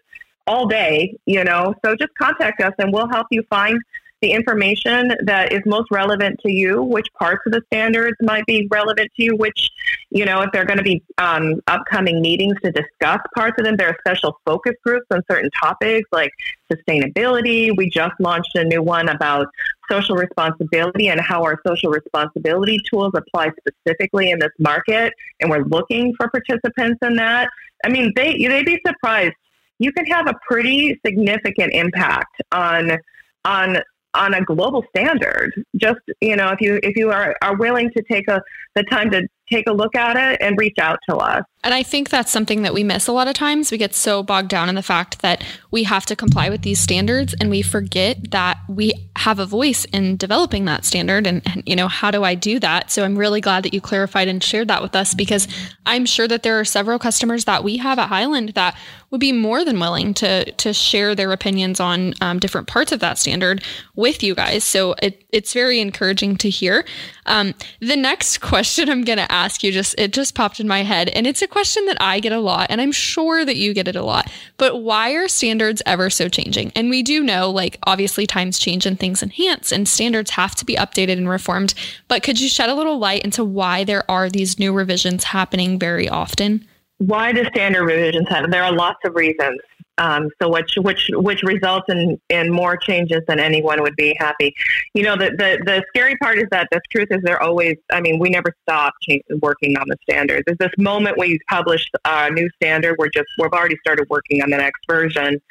all 0.47 0.67
day, 0.67 1.15
you 1.25 1.43
know. 1.43 1.75
So 1.85 1.95
just 1.95 2.11
contact 2.19 2.59
us 2.61 2.73
and 2.79 2.91
we'll 2.91 3.07
help 3.07 3.27
you 3.29 3.43
find 3.49 3.79
the 4.21 4.31
information 4.31 5.13
that 5.23 5.53
is 5.53 5.61
most 5.65 5.89
relevant 5.91 6.39
to 6.41 6.51
you, 6.51 6.83
which 6.83 7.07
parts 7.17 7.41
of 7.45 7.53
the 7.53 7.61
standards 7.67 8.17
might 8.21 8.45
be 8.45 8.67
relevant 8.69 9.09
to 9.15 9.23
you, 9.23 9.35
which, 9.35 9.69
you 10.09 10.25
know, 10.25 10.41
if 10.41 10.51
there 10.51 10.61
are 10.61 10.65
going 10.65 10.77
to 10.77 10.83
be 10.83 11.01
um, 11.17 11.61
upcoming 11.67 12.21
meetings 12.21 12.55
to 12.63 12.71
discuss 12.71 13.19
parts 13.35 13.55
of 13.57 13.65
them, 13.65 13.77
there 13.77 13.87
are 13.87 13.97
special 14.05 14.37
focus 14.45 14.73
groups 14.83 15.05
on 15.11 15.21
certain 15.31 15.49
topics 15.61 16.07
like 16.11 16.31
sustainability. 16.71 17.71
We 17.77 17.89
just 17.89 18.13
launched 18.19 18.55
a 18.55 18.65
new 18.65 18.83
one 18.83 19.07
about 19.07 19.47
social 19.89 20.15
responsibility 20.15 21.07
and 21.07 21.21
how 21.21 21.43
our 21.43 21.59
social 21.65 21.89
responsibility 21.89 22.79
tools 22.89 23.13
apply 23.15 23.51
specifically 23.59 24.31
in 24.31 24.39
this 24.39 24.51
market. 24.59 25.13
And 25.39 25.49
we're 25.49 25.63
looking 25.63 26.13
for 26.15 26.29
participants 26.29 26.99
in 27.01 27.15
that. 27.15 27.49
I 27.85 27.89
mean, 27.89 28.11
they, 28.15 28.37
they'd 28.37 28.65
be 28.65 28.79
surprised. 28.85 29.33
You 29.79 29.93
can 29.93 30.05
have 30.07 30.27
a 30.27 30.33
pretty 30.45 30.99
significant 31.05 31.73
impact 31.73 32.41
on 32.51 32.99
on 33.45 33.77
on 34.13 34.33
a 34.33 34.43
global 34.43 34.83
standard. 34.95 35.51
Just 35.75 35.99
you 36.21 36.35
know, 36.35 36.49
if 36.49 36.61
you 36.61 36.79
if 36.83 36.95
you 36.95 37.11
are, 37.11 37.35
are 37.41 37.55
willing 37.55 37.91
to 37.95 38.03
take 38.03 38.27
a 38.27 38.41
the 38.75 38.83
time 38.83 39.11
to 39.11 39.27
take 39.51 39.67
a 39.67 39.73
look 39.73 39.95
at 39.95 40.15
it 40.15 40.41
and 40.41 40.57
reach 40.57 40.77
out 40.79 40.99
to 41.09 41.15
us. 41.17 41.43
And 41.61 41.73
I 41.73 41.83
think 41.83 42.09
that's 42.09 42.31
something 42.31 42.61
that 42.61 42.73
we 42.73 42.85
miss 42.85 43.07
a 43.07 43.11
lot 43.11 43.27
of 43.27 43.33
times. 43.33 43.69
We 43.69 43.77
get 43.77 43.93
so 43.93 44.23
bogged 44.23 44.47
down 44.47 44.69
in 44.69 44.75
the 44.75 44.81
fact 44.81 45.21
that 45.21 45.43
we 45.71 45.83
have 45.83 46.05
to 46.05 46.15
comply 46.15 46.49
with 46.49 46.61
these 46.61 46.79
standards 46.79 47.35
and 47.39 47.49
we 47.49 47.61
forget 47.61 48.31
that 48.31 48.59
we 48.69 48.93
have 49.17 49.39
a 49.39 49.45
voice 49.45 49.83
in 49.85 50.15
developing 50.15 50.63
that 50.65 50.85
standard. 50.85 51.27
And, 51.27 51.41
and, 51.45 51.61
you 51.65 51.75
know, 51.75 51.89
how 51.89 52.11
do 52.11 52.23
I 52.23 52.33
do 52.33 52.59
that? 52.59 52.91
So 52.91 53.03
I'm 53.03 53.17
really 53.17 53.41
glad 53.41 53.63
that 53.63 53.73
you 53.73 53.81
clarified 53.81 54.29
and 54.29 54.41
shared 54.41 54.69
that 54.69 54.81
with 54.81 54.95
us 54.95 55.13
because 55.13 55.49
I'm 55.85 56.05
sure 56.05 56.29
that 56.29 56.43
there 56.43 56.57
are 56.57 56.65
several 56.65 56.97
customers 56.97 57.43
that 57.43 57.63
we 57.63 57.75
have 57.77 57.99
at 57.99 58.07
Highland 58.07 58.49
that 58.49 58.77
would 59.11 59.19
be 59.19 59.31
more 59.31 59.65
than 59.65 59.79
willing 59.79 60.13
to 60.13 60.51
to 60.51 60.73
share 60.73 61.15
their 61.15 61.31
opinions 61.31 61.79
on 61.79 62.13
um, 62.21 62.39
different 62.39 62.67
parts 62.67 62.91
of 62.91 62.99
that 62.99 63.17
standard 63.17 63.63
with 63.95 64.23
you 64.23 64.35
guys. 64.35 64.63
So 64.63 64.95
it, 65.01 65.25
it's 65.29 65.51
very 65.53 65.79
encouraging 65.79 66.37
to 66.37 66.49
hear. 66.49 66.85
Um, 67.29 67.53
the 67.79 67.95
next 67.95 68.39
question 68.39 68.89
I'm 68.89 69.03
going 69.03 69.19
to 69.19 69.31
ask 69.31 69.63
you 69.63 69.71
just 69.71 69.95
it 69.97 70.11
just 70.11 70.35
popped 70.35 70.59
in 70.59 70.67
my 70.67 70.83
head, 70.83 71.09
and 71.09 71.25
it's 71.25 71.41
a 71.41 71.47
question 71.47 71.85
that 71.85 72.01
I 72.01 72.19
get 72.19 72.33
a 72.33 72.39
lot, 72.39 72.67
and 72.69 72.81
I'm 72.81 72.91
sure 72.91 73.45
that 73.45 73.55
you 73.55 73.73
get 73.73 73.87
it 73.87 73.95
a 73.95 74.03
lot. 74.03 74.29
But 74.57 74.81
why 74.81 75.11
are 75.11 75.27
standards 75.27 75.81
ever 75.85 76.09
so 76.09 76.27
changing? 76.27 76.71
And 76.75 76.89
we 76.89 77.03
do 77.03 77.23
know, 77.23 77.49
like, 77.49 77.77
obviously 77.83 78.27
times 78.27 78.59
change 78.59 78.85
and 78.85 78.99
things 78.99 79.23
enhance, 79.23 79.71
and 79.71 79.87
standards 79.87 80.31
have 80.31 80.55
to 80.55 80.65
be 80.65 80.75
updated 80.75 81.13
and 81.13 81.29
reformed. 81.29 81.73
But 82.07 82.23
could 82.23 82.39
you 82.39 82.49
shed 82.49 82.69
a 82.69 82.75
little 82.75 82.97
light 82.97 83.23
into 83.23 83.45
why 83.45 83.83
there 83.83 84.09
are 84.09 84.29
these 84.29 84.59
new 84.59 84.73
revisions 84.73 85.23
happening 85.23 85.79
very 85.79 86.09
often? 86.09 86.67
Why 86.97 87.31
do 87.31 87.45
standard 87.45 87.85
revisions 87.85 88.27
happen? 88.27 88.49
There 88.49 88.63
are 88.63 88.73
lots 88.73 88.99
of 89.05 89.15
reasons. 89.15 89.59
Um, 89.99 90.29
so 90.41 90.49
which 90.49 90.73
which 90.77 91.09
which 91.13 91.43
results 91.43 91.85
in, 91.89 92.19
in 92.29 92.51
more 92.51 92.77
changes 92.77 93.21
than 93.27 93.39
anyone 93.39 93.81
would 93.81 93.95
be 93.97 94.15
happy. 94.17 94.55
You 94.93 95.03
know, 95.03 95.15
the, 95.15 95.31
the 95.31 95.61
the 95.65 95.83
scary 95.89 96.15
part 96.17 96.39
is 96.39 96.45
that 96.51 96.69
the 96.71 96.79
truth 96.89 97.09
is 97.11 97.21
they're 97.23 97.41
always. 97.41 97.75
I 97.91 97.99
mean, 97.99 98.17
we 98.17 98.29
never 98.29 98.53
stop 98.63 98.93
working 99.41 99.77
on 99.77 99.87
the 99.87 99.97
standards. 100.09 100.43
There's 100.47 100.57
this 100.57 100.71
moment 100.77 101.17
we 101.17 101.37
publish 101.49 101.85
a 102.05 102.29
new 102.31 102.49
standard. 102.61 102.95
We're 102.97 103.09
just 103.09 103.27
we've 103.37 103.51
already 103.51 103.77
started 103.85 104.07
working 104.09 104.41
on 104.41 104.49
the 104.49 104.57
next 104.57 104.79
version. 104.89 105.41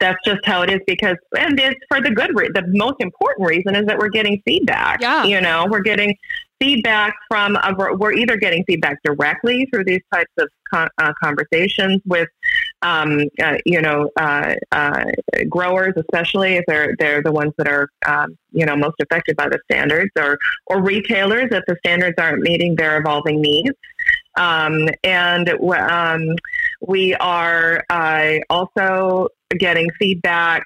That's 0.00 0.18
just 0.24 0.40
how 0.44 0.62
it 0.62 0.70
is 0.70 0.80
because, 0.86 1.16
and 1.36 1.58
it's 1.60 1.78
for 1.88 2.00
the 2.00 2.10
good. 2.10 2.30
Re- 2.34 2.50
the 2.54 2.64
most 2.68 2.96
important 3.00 3.48
reason 3.48 3.76
is 3.76 3.86
that 3.86 3.98
we're 3.98 4.08
getting 4.08 4.40
feedback. 4.44 5.02
Yeah. 5.02 5.24
You 5.24 5.40
know, 5.40 5.66
we're 5.68 5.80
getting 5.80 6.16
feedback 6.60 7.14
from 7.28 7.56
a, 7.56 7.74
we're 7.96 8.12
either 8.12 8.36
getting 8.36 8.64
feedback 8.64 8.98
directly 9.04 9.68
through 9.72 9.84
these 9.84 10.00
types 10.12 10.32
of 10.38 10.48
con- 10.72 10.88
uh, 10.98 11.12
conversations 11.22 12.00
with 12.06 12.28
um, 12.82 13.22
uh, 13.42 13.56
you 13.64 13.80
know 13.80 14.10
uh, 14.16 14.54
uh, 14.72 15.04
growers 15.48 15.94
especially 15.96 16.54
if 16.54 16.64
they're 16.66 16.94
they're 16.98 17.22
the 17.22 17.32
ones 17.32 17.52
that 17.58 17.68
are 17.68 17.88
um, 18.06 18.36
you 18.52 18.64
know 18.64 18.76
most 18.76 18.96
affected 19.02 19.36
by 19.36 19.48
the 19.48 19.58
standards 19.70 20.10
or 20.18 20.38
or 20.66 20.82
retailers 20.82 21.48
if 21.50 21.64
the 21.66 21.76
standards 21.84 22.14
aren't 22.18 22.42
meeting 22.42 22.74
their 22.76 22.98
evolving 22.98 23.40
needs. 23.40 23.70
Um, 24.36 24.88
and 25.02 25.50
um, 25.50 26.36
we 26.80 27.14
are 27.16 27.84
uh, 27.90 28.34
also 28.48 29.28
getting 29.58 29.88
feedback 29.98 30.64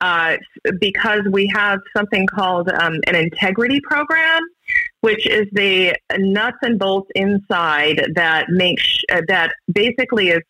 uh, 0.00 0.38
because 0.80 1.20
we 1.30 1.46
have 1.54 1.80
something 1.94 2.26
called 2.26 2.70
um, 2.70 2.94
an 3.06 3.16
integrity 3.16 3.80
program 3.80 4.40
which 5.00 5.26
is 5.26 5.46
the 5.52 5.96
nuts 6.18 6.58
and 6.62 6.78
bolts 6.78 7.10
inside 7.14 8.06
that 8.14 8.48
makes 8.50 9.02
that 9.28 9.52
basically 9.72 10.28
is 10.28 10.42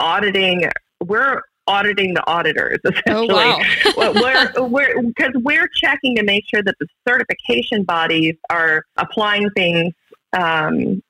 auditing. 0.00 0.68
We're 1.04 1.42
auditing 1.66 2.14
the 2.14 2.26
auditors 2.26 2.78
essentially. 2.84 3.28
Oh, 3.96 4.12
wow. 4.12 4.52
we're 4.56 4.66
we're 4.66 5.02
because 5.02 5.32
we're 5.34 5.68
checking 5.68 6.16
to 6.16 6.22
make 6.22 6.44
sure 6.48 6.62
that 6.62 6.74
the 6.80 6.86
certification 7.06 7.84
bodies 7.84 8.34
are 8.50 8.84
applying 8.96 9.48
things 9.50 9.94
um, 10.32 11.02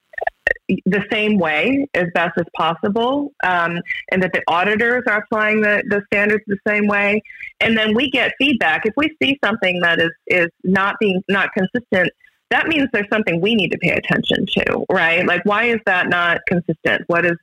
the 0.86 1.04
same 1.10 1.38
way 1.38 1.86
as 1.94 2.06
best 2.14 2.32
as 2.38 2.46
possible, 2.56 3.32
um, 3.44 3.80
and 4.10 4.22
that 4.22 4.32
the 4.32 4.42
auditors 4.48 5.04
are 5.06 5.18
applying 5.18 5.60
the, 5.60 5.82
the 5.88 6.02
standards 6.12 6.44
the 6.46 6.58
same 6.66 6.86
way. 6.86 7.22
And 7.60 7.76
then 7.76 7.94
we 7.94 8.10
get 8.10 8.32
feedback 8.38 8.86
if 8.86 8.94
we 8.96 9.14
see 9.22 9.38
something 9.44 9.80
that 9.80 10.00
is 10.00 10.12
is 10.26 10.48
not 10.64 10.96
being 11.00 11.22
not 11.28 11.50
consistent 11.52 12.10
that 12.50 12.66
means 12.66 12.88
there's 12.92 13.08
something 13.12 13.40
we 13.40 13.54
need 13.54 13.70
to 13.70 13.78
pay 13.78 13.90
attention 13.90 14.44
to, 14.44 14.84
right? 14.90 15.24
Like, 15.24 15.44
why 15.44 15.66
is 15.66 15.78
that 15.86 16.08
not 16.08 16.40
consistent? 16.48 17.02
What 17.06 17.24
is 17.24 17.36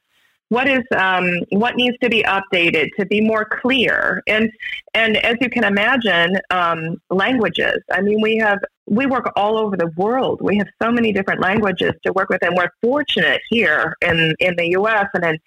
what 0.49 0.67
is 0.67 0.83
um, 0.95 1.29
what 1.49 1.75
needs 1.75 1.97
to 2.01 2.09
be 2.09 2.23
updated 2.23 2.89
to 2.99 3.05
be 3.05 3.21
more 3.21 3.45
clear? 3.45 4.23
And 4.27 4.51
and 4.93 5.17
as 5.17 5.35
you 5.41 5.49
can 5.49 5.63
imagine 5.63 6.39
um, 6.49 6.99
languages 7.09 7.77
i 7.91 8.01
mean 8.01 8.21
we 8.21 8.37
have 8.37 8.59
we 8.89 9.05
work 9.05 9.31
all 9.35 9.57
over 9.57 9.75
the 9.75 9.91
world. 9.97 10.39
We 10.41 10.57
have 10.57 10.67
so 10.81 10.91
many 10.91 11.11
different 11.11 11.41
languages 11.41 11.91
to 12.05 12.13
work 12.13 12.29
with 12.29 12.41
and 12.41 12.55
we're 12.55 12.71
fortunate 12.81 13.41
here 13.49 13.95
in 14.01 14.33
in 14.39 14.55
the 14.55 14.67
us 14.69 15.07
and 15.13 15.25
in 15.25 15.37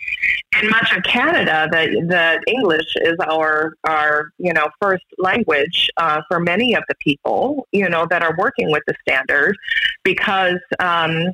in 0.61 0.69
much 0.69 0.95
of 0.95 1.03
canada 1.05 1.69
that 1.71 1.89
that 2.09 2.41
english 2.47 2.97
is 2.97 3.15
our 3.27 3.75
our 3.85 4.31
you 4.39 4.53
know 4.53 4.69
first 4.81 5.05
language 5.19 5.89
uh, 5.97 6.21
for 6.29 6.41
many 6.41 6.75
of 6.75 6.83
the 6.89 6.95
people 6.97 7.67
you 7.73 7.89
know 7.89 8.07
that 8.11 8.23
are 8.23 8.35
working 8.37 8.71
with 8.71 8.83
the 8.87 8.95
standard 9.01 9.57
because 10.05 10.61
um, 10.81 11.33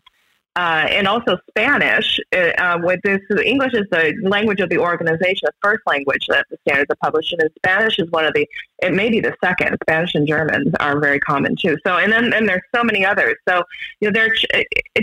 uh, 0.56 0.86
and 0.88 1.06
also 1.06 1.38
Spanish. 1.50 2.18
Uh, 2.34 2.50
uh, 2.58 2.78
with 2.82 3.00
this, 3.04 3.20
English 3.44 3.74
is 3.74 3.86
the 3.90 4.14
language 4.22 4.60
of 4.60 4.70
the 4.70 4.78
organization, 4.78 5.42
the 5.42 5.52
first 5.62 5.80
language 5.86 6.26
that 6.28 6.46
the 6.50 6.56
standards 6.66 6.90
are 6.90 6.96
published 6.96 7.32
in. 7.34 7.40
And 7.42 7.50
Spanish 7.58 7.98
is 7.98 8.10
one 8.10 8.24
of 8.24 8.32
the, 8.32 8.48
it 8.82 8.94
may 8.94 9.10
be 9.10 9.20
the 9.20 9.34
second. 9.44 9.76
Spanish 9.82 10.14
and 10.14 10.26
German 10.26 10.72
are 10.80 10.98
very 10.98 11.20
common 11.20 11.56
too. 11.56 11.76
So, 11.86 11.98
and 11.98 12.10
then 12.10 12.32
and 12.32 12.48
there's 12.48 12.62
so 12.74 12.82
many 12.82 13.04
others. 13.04 13.36
So, 13.46 13.62
you 14.00 14.10
know, 14.10 14.12
their 14.12 14.34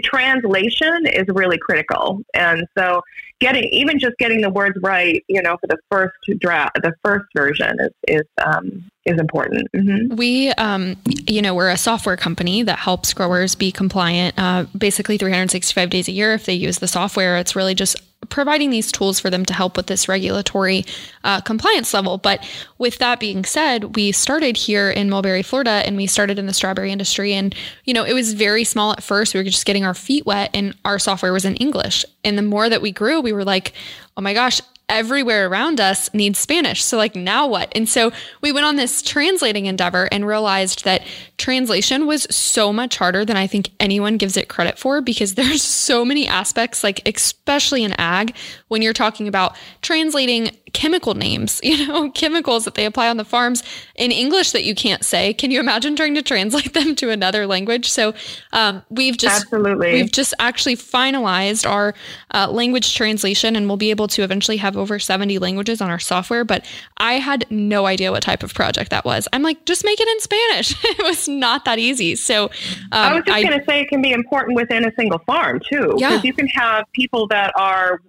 translation 0.04 1.06
is 1.06 1.26
really 1.28 1.60
critical. 1.60 2.22
And 2.34 2.66
so, 2.76 3.02
getting 3.40 3.64
even 3.66 4.00
just 4.00 4.18
getting 4.18 4.42
the 4.42 4.50
words 4.50 4.78
right, 4.82 5.24
you 5.28 5.42
know, 5.42 5.58
for 5.58 5.68
the 5.68 5.78
first 5.90 6.16
draft, 6.40 6.82
the 6.82 6.94
first 7.04 7.26
version 7.36 7.78
is 7.80 7.92
is 8.08 8.28
um, 8.46 8.84
is 9.06 9.20
important. 9.20 9.70
Mm-hmm. 9.74 10.16
We, 10.16 10.50
um, 10.52 10.96
you 11.06 11.42
know, 11.42 11.54
we're 11.54 11.70
a 11.70 11.78
software 11.78 12.18
company 12.18 12.64
that 12.64 12.80
helps 12.80 13.14
growers 13.14 13.56
be 13.56 13.72
compliant, 13.72 14.36
uh, 14.38 14.66
basically 14.78 15.18
365 15.18 15.90
days 15.90 16.08
a 16.08 16.12
year 16.12 16.34
if 16.34 16.46
they 16.46 16.54
use 16.54 16.80
the 16.80 16.88
software. 16.88 17.38
It's 17.38 17.56
really 17.56 17.76
just 17.76 17.98
providing 18.30 18.70
these 18.70 18.92
tools 18.92 19.20
for 19.20 19.30
them 19.30 19.46
to 19.46 19.54
help 19.54 19.78
with 19.78 19.88
this 19.88 20.08
regulatory 20.08 20.86
uh, 21.24 21.42
compliance 21.42 21.94
level. 21.94 22.18
But 22.18 22.48
with 22.78 22.98
that 22.98 23.20
being 23.20 23.46
said, 23.46 23.96
we 23.96 24.12
started 24.12 24.58
here 24.58 24.90
in 24.90 25.10
Mulberry, 25.10 25.44
Florida, 25.44 25.82
and 25.86 25.96
we 25.96 26.08
started 26.08 26.40
in 26.40 26.46
the 26.46 26.54
strawberry 26.54 26.92
industry. 26.92 27.34
And, 27.34 27.56
you 27.86 27.94
know, 27.94 28.04
it 28.04 28.14
was 28.14 28.34
very 28.34 28.64
small 28.64 28.92
at 28.92 29.04
first. 29.04 29.34
We 29.34 29.40
were 29.40 29.44
just 29.46 29.66
getting 29.66 29.86
our 29.86 29.94
feet 29.94 30.26
wet, 30.26 30.50
and 30.54 30.76
our 30.86 31.00
software 31.00 31.34
was 31.34 31.46
in 31.46 31.56
English. 31.56 32.06
And 32.24 32.38
the 32.38 32.42
more 32.42 32.70
that 32.70 32.82
we 32.82 32.92
grew, 32.92 33.22
we 33.22 33.34
were 33.34 33.46
like, 33.46 33.74
oh 34.16 34.22
my 34.22 34.34
gosh, 34.34 34.62
everywhere 34.90 35.48
around 35.48 35.80
us 35.80 36.14
needs 36.14 36.40
Spanish. 36.40 36.84
So, 36.84 36.98
like, 36.98 37.16
now 37.16 37.48
what? 37.48 37.72
And 37.76 37.88
so 37.88 38.12
we 38.42 38.52
went 38.52 38.66
on 38.66 38.76
this 38.76 39.02
translating 39.02 39.66
endeavor 39.66 40.08
and 40.12 40.28
realized 40.28 40.84
that 40.84 41.04
translation 41.38 42.06
was 42.06 42.28
so 42.30 42.74
much 42.74 42.98
harder 42.98 43.26
than 43.26 43.38
I 43.38 43.48
think 43.48 43.72
anyone 43.80 44.18
gives 44.18 44.38
it 44.38 44.50
credit 44.50 44.78
for 44.78 45.02
because 45.02 45.34
there's 45.36 45.62
so 45.62 46.04
many 46.06 46.28
aspects, 46.28 46.84
like, 46.84 47.08
especially 47.08 47.84
in 47.84 47.94
ag, 47.94 48.36
when 48.68 48.82
you're 48.82 48.94
talking 48.94 49.28
about 49.28 49.56
translating 49.82 50.56
chemical 50.74 51.14
names, 51.14 51.60
you 51.64 51.88
know, 51.88 52.10
chemicals 52.12 52.66
that 52.66 52.76
they 52.76 52.86
apply 52.86 53.10
on 53.10 53.18
the 53.18 53.26
farms 53.26 53.64
in 53.96 54.12
English 54.12 54.52
that 54.52 54.64
you 54.64 54.76
can't 54.76 55.06
say. 55.06 55.34
Can 55.34 55.52
you 55.52 55.60
imagine 55.60 55.96
trying 55.96 56.16
to 56.16 56.22
translate 56.22 56.74
them 56.74 56.96
to 56.96 57.10
another 57.10 57.48
language? 57.48 57.90
So 57.90 58.14
um, 58.52 58.84
we've 58.90 59.18
just 59.18 59.44
absolutely 59.44 59.94
we've 59.94 60.12
just 60.12 60.34
actually 60.40 60.76
finalized 60.76 61.70
our 61.70 61.94
uh, 62.34 62.50
language 62.52 62.96
translation, 62.96 63.56
and 63.56 63.68
we'll 63.68 63.78
be 63.78 63.92
able 63.92 64.08
to 64.10 64.24
eventually 64.24 64.58
have 64.58 64.76
over 64.76 65.00
seventy 65.00 65.40
languages 65.40 65.82
on 65.82 65.90
our 65.90 66.00
software. 66.00 66.44
But 66.44 66.66
I 66.98 67.14
had 67.14 67.46
no 67.50 67.86
idea 67.86 68.12
what 68.12 68.24
type 68.24 68.44
of 68.44 68.54
project 68.54 68.90
that 68.90 69.06
was. 69.06 69.28
I'm 69.32 69.44
like, 69.44 69.66
just 69.66 69.86
make 69.86 70.00
it 70.00 70.08
in 70.08 70.20
Spanish. 70.20 70.76
it 71.00 71.04
was 71.04 71.28
not 71.28 71.66
that 71.66 71.80
easy. 71.80 72.16
So 72.16 72.46
um, 72.46 72.50
I 72.92 73.14
was 73.14 73.24
just 73.26 73.44
going 73.44 73.60
to 73.60 73.66
say 73.66 73.82
it 73.82 73.90
can 73.90 74.02
be 74.02 74.12
important 74.12 74.56
within 74.56 74.86
a 74.86 74.92
single 74.98 75.20
farm 75.20 75.60
too, 75.60 75.94
because 75.96 76.02
yeah. 76.02 76.22
you 76.24 76.34
can 76.34 76.48
have 76.48 76.86
people 76.94 77.28
that 77.28 77.54
are 77.56 78.02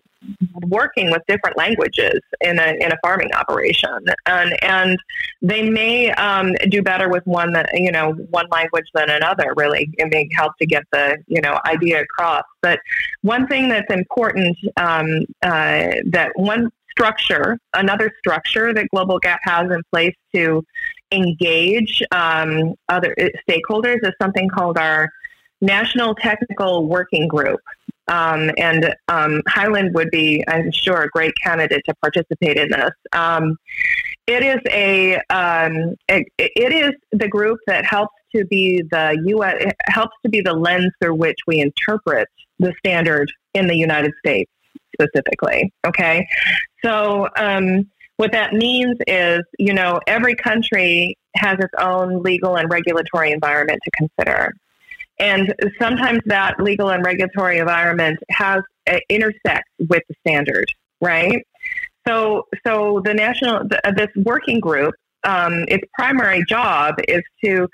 working 0.63 1.11
with 1.11 1.23
different 1.29 1.57
languages 1.57 2.21
in 2.41 2.59
a 2.59 2.75
in 2.81 2.93
a 2.93 2.97
farming 3.03 3.33
operation, 3.33 3.99
and 4.27 4.57
and 4.63 4.99
they 5.43 5.69
may 5.69 6.11
um, 6.13 6.55
do 6.69 6.83
better 6.83 7.09
with 7.09 7.27
one 7.27 7.53
that 7.53 7.69
you 7.75 7.91
know 7.91 8.13
one 8.31 8.47
language 8.51 8.87
than 8.95 9.11
another. 9.11 9.53
Really, 9.57 9.91
it 9.99 10.09
may 10.11 10.29
help 10.35 10.53
to 10.59 10.67
get 10.67 10.85
the 10.93 11.19
you 11.27 11.41
know 11.41 11.59
idea 11.67 12.03
across. 12.03 12.45
But 12.63 12.81
one 13.23 13.47
thing 13.47 13.69
that's 13.69 13.93
important 13.93 14.57
um, 14.77 15.25
uh, 15.43 15.97
that 16.07 16.31
one 16.37 16.71
structure, 16.91 17.59
another 17.75 18.13
structure 18.19 18.73
that 18.73 18.89
Global 18.91 19.19
Gap 19.19 19.41
has 19.43 19.71
in 19.71 19.83
place 19.93 20.15
to 20.35 20.65
engage 21.13 22.03
um, 22.13 22.75
other 22.89 23.15
uh, 23.21 23.27
stakeholders 23.49 23.99
is 24.03 24.13
something 24.21 24.49
called 24.49 24.79
our 24.79 25.11
National 25.61 26.15
Technical 26.15 26.87
Working 26.87 27.29
Group. 27.29 27.61
Um, 28.09 28.51
and 28.59 28.95
um, 29.09 29.43
Highland 29.49 29.95
would 29.95 30.11
be, 30.11 30.45
I'm 30.47 30.71
sure, 30.73 31.03
a 31.03 31.09
great 31.09 31.33
candidate 31.43 31.83
to 31.89 31.95
participate 31.97 32.57
in 32.59 32.71
this. 32.71 32.91
Um, 33.13 33.57
it 34.27 34.43
is 34.43 34.61
a 34.71 35.17
um, 35.31 35.97
it, 36.09 36.27
it 36.39 36.73
is 36.73 36.93
the 37.13 37.29
group 37.29 37.61
that 37.67 37.85
helps 37.85 38.15
to 38.35 38.45
be 38.47 38.83
the 38.91 39.21
U.S. 39.27 39.73
helps 39.87 40.15
to 40.23 40.31
be 40.31 40.41
the 40.41 40.55
lens 40.55 40.93
through 41.01 41.15
which 41.15 41.39
we 41.47 41.61
interpret 41.61 42.29
the 42.59 42.75
standard 42.79 43.31
in 43.55 43.67
the 43.67 43.77
United 43.77 44.13
States 44.19 44.51
specifically. 44.95 45.73
Okay, 45.87 46.27
so 46.83 47.29
um, 47.37 47.91
what 48.17 48.33
that 48.33 48.53
means 48.53 48.97
is, 49.07 49.43
you 49.59 49.75
know, 49.75 50.01
every 50.07 50.35
country 50.35 51.17
has 51.37 51.59
its 51.59 51.73
own 51.79 52.23
legal 52.23 52.57
and 52.57 52.71
regulatory 52.71 53.33
environment 53.33 53.81
to 53.85 53.91
consider. 53.91 54.55
And 55.19 55.55
sometimes 55.81 56.21
that 56.27 56.61
legal 56.61 56.91
and 56.91 57.05
regulatory 57.05 57.59
environment 57.59 58.19
has 58.31 58.63
uh, 58.89 58.99
intersects 59.09 59.71
with 59.89 60.03
the 60.09 60.15
standard, 60.21 60.67
right? 61.01 61.47
So, 62.07 62.47
so 62.67 63.01
the 63.05 63.15
national, 63.15 63.69
the, 63.69 63.81
uh, 63.87 63.93
this 63.93 64.11
working 64.17 64.61
group, 64.61 64.95
um, 65.23 65.65
its 65.69 65.85
primary 65.95 66.45
job 66.49 66.97
is 67.09 67.23
to 67.45 67.69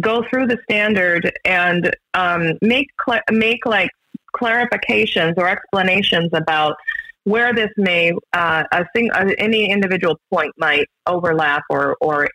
go 0.00 0.24
through 0.28 0.46
the 0.46 0.58
standard 0.64 1.30
and 1.44 1.94
um, 2.14 2.52
make 2.62 2.88
cl- 3.04 3.22
make 3.30 3.66
like 3.66 3.90
clarifications 4.34 5.34
or 5.36 5.48
explanations 5.48 6.30
about 6.32 6.76
where 7.24 7.52
this 7.52 7.70
may 7.76 8.12
uh, 8.32 8.64
a 8.72 8.86
thing, 8.94 9.10
uh, 9.12 9.28
any 9.38 9.70
individual 9.70 10.18
point 10.32 10.52
might 10.56 10.86
overlap 11.06 11.62
or 11.68 11.96
or 12.00 12.28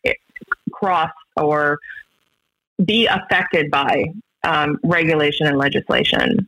cross 0.72 1.12
or 1.38 1.80
be 2.84 3.08
affected 3.08 3.72
by 3.72 4.04
um, 4.44 4.78
regulation 4.84 5.48
and 5.48 5.58
legislation. 5.58 6.48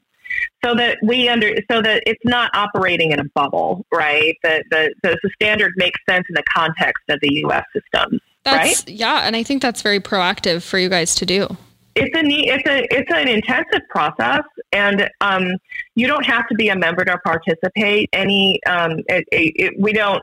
So 0.65 0.73
that 0.75 0.97
we 1.03 1.29
under 1.29 1.55
so 1.69 1.81
that 1.81 2.03
it's 2.07 2.23
not 2.25 2.49
operating 2.55 3.11
in 3.11 3.19
a 3.19 3.25
bubble 3.35 3.85
right? 3.91 4.35
That 4.43 4.63
the, 4.71 4.93
the, 5.03 5.17
the 5.21 5.29
standard 5.35 5.73
makes 5.77 5.99
sense 6.09 6.25
in 6.27 6.33
the 6.33 6.43
context 6.53 7.03
of 7.09 7.19
the 7.21 7.29
us 7.43 7.63
system 7.73 8.19
that's, 8.43 8.81
right? 8.81 8.89
yeah 8.89 9.21
and 9.25 9.35
i 9.35 9.43
think 9.43 9.61
that's 9.61 9.81
very 9.81 9.99
proactive 9.99 10.63
for 10.63 10.77
you 10.77 10.89
guys 10.89 11.15
to 11.15 11.25
do. 11.25 11.47
It's 11.95 12.17
a 12.17 12.23
neat, 12.23 12.49
it's 12.49 12.67
a 12.67 12.87
it's 12.91 13.11
an 13.13 13.27
intensive 13.27 13.87
process, 13.87 14.41
and 14.71 15.07
um, 15.21 15.57
you 15.93 16.07
don't 16.07 16.25
have 16.25 16.47
to 16.47 16.55
be 16.55 16.69
a 16.69 16.75
member 16.75 17.05
to 17.05 17.19
participate. 17.19 18.09
Any 18.13 18.59
um, 18.65 19.03
it, 19.07 19.25
it, 19.31 19.73
we 19.79 19.93
don't 19.93 20.21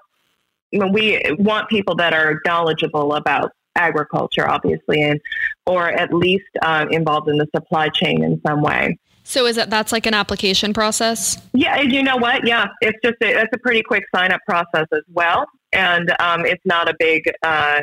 we 0.73 1.23
want 1.39 1.69
people 1.69 1.95
that 1.97 2.13
are 2.13 2.41
knowledgeable 2.45 3.15
about 3.15 3.53
agriculture, 3.77 4.49
obviously, 4.49 5.03
and 5.03 5.21
or 5.67 5.89
at 5.89 6.13
least 6.13 6.49
uh, 6.63 6.87
involved 6.91 7.29
in 7.29 7.39
the 7.39 7.47
supply 7.55 7.89
chain 7.89 8.23
in 8.23 8.41
some 8.47 8.63
way. 8.63 8.99
So 9.23 9.47
is 9.47 9.57
that 9.57 9.71
that's 9.71 9.93
like 9.93 10.07
an 10.07 10.15
application 10.15 10.73
process? 10.73 11.41
Yeah, 11.53 11.81
you 11.81 12.03
know 12.03 12.17
what? 12.17 12.47
Yeah, 12.47 12.67
it's 12.81 12.99
just 13.05 13.17
a, 13.23 13.41
it's 13.43 13.53
a 13.55 13.59
pretty 13.59 13.83
quick 13.83 14.05
sign 14.15 14.33
up 14.33 14.41
process 14.49 14.87
as 14.93 15.03
well, 15.13 15.47
and 15.73 16.11
um, 16.21 16.45
it's 16.47 16.65
not 16.65 16.89
a 16.89 16.95
big. 16.99 17.25
Uh, 17.43 17.83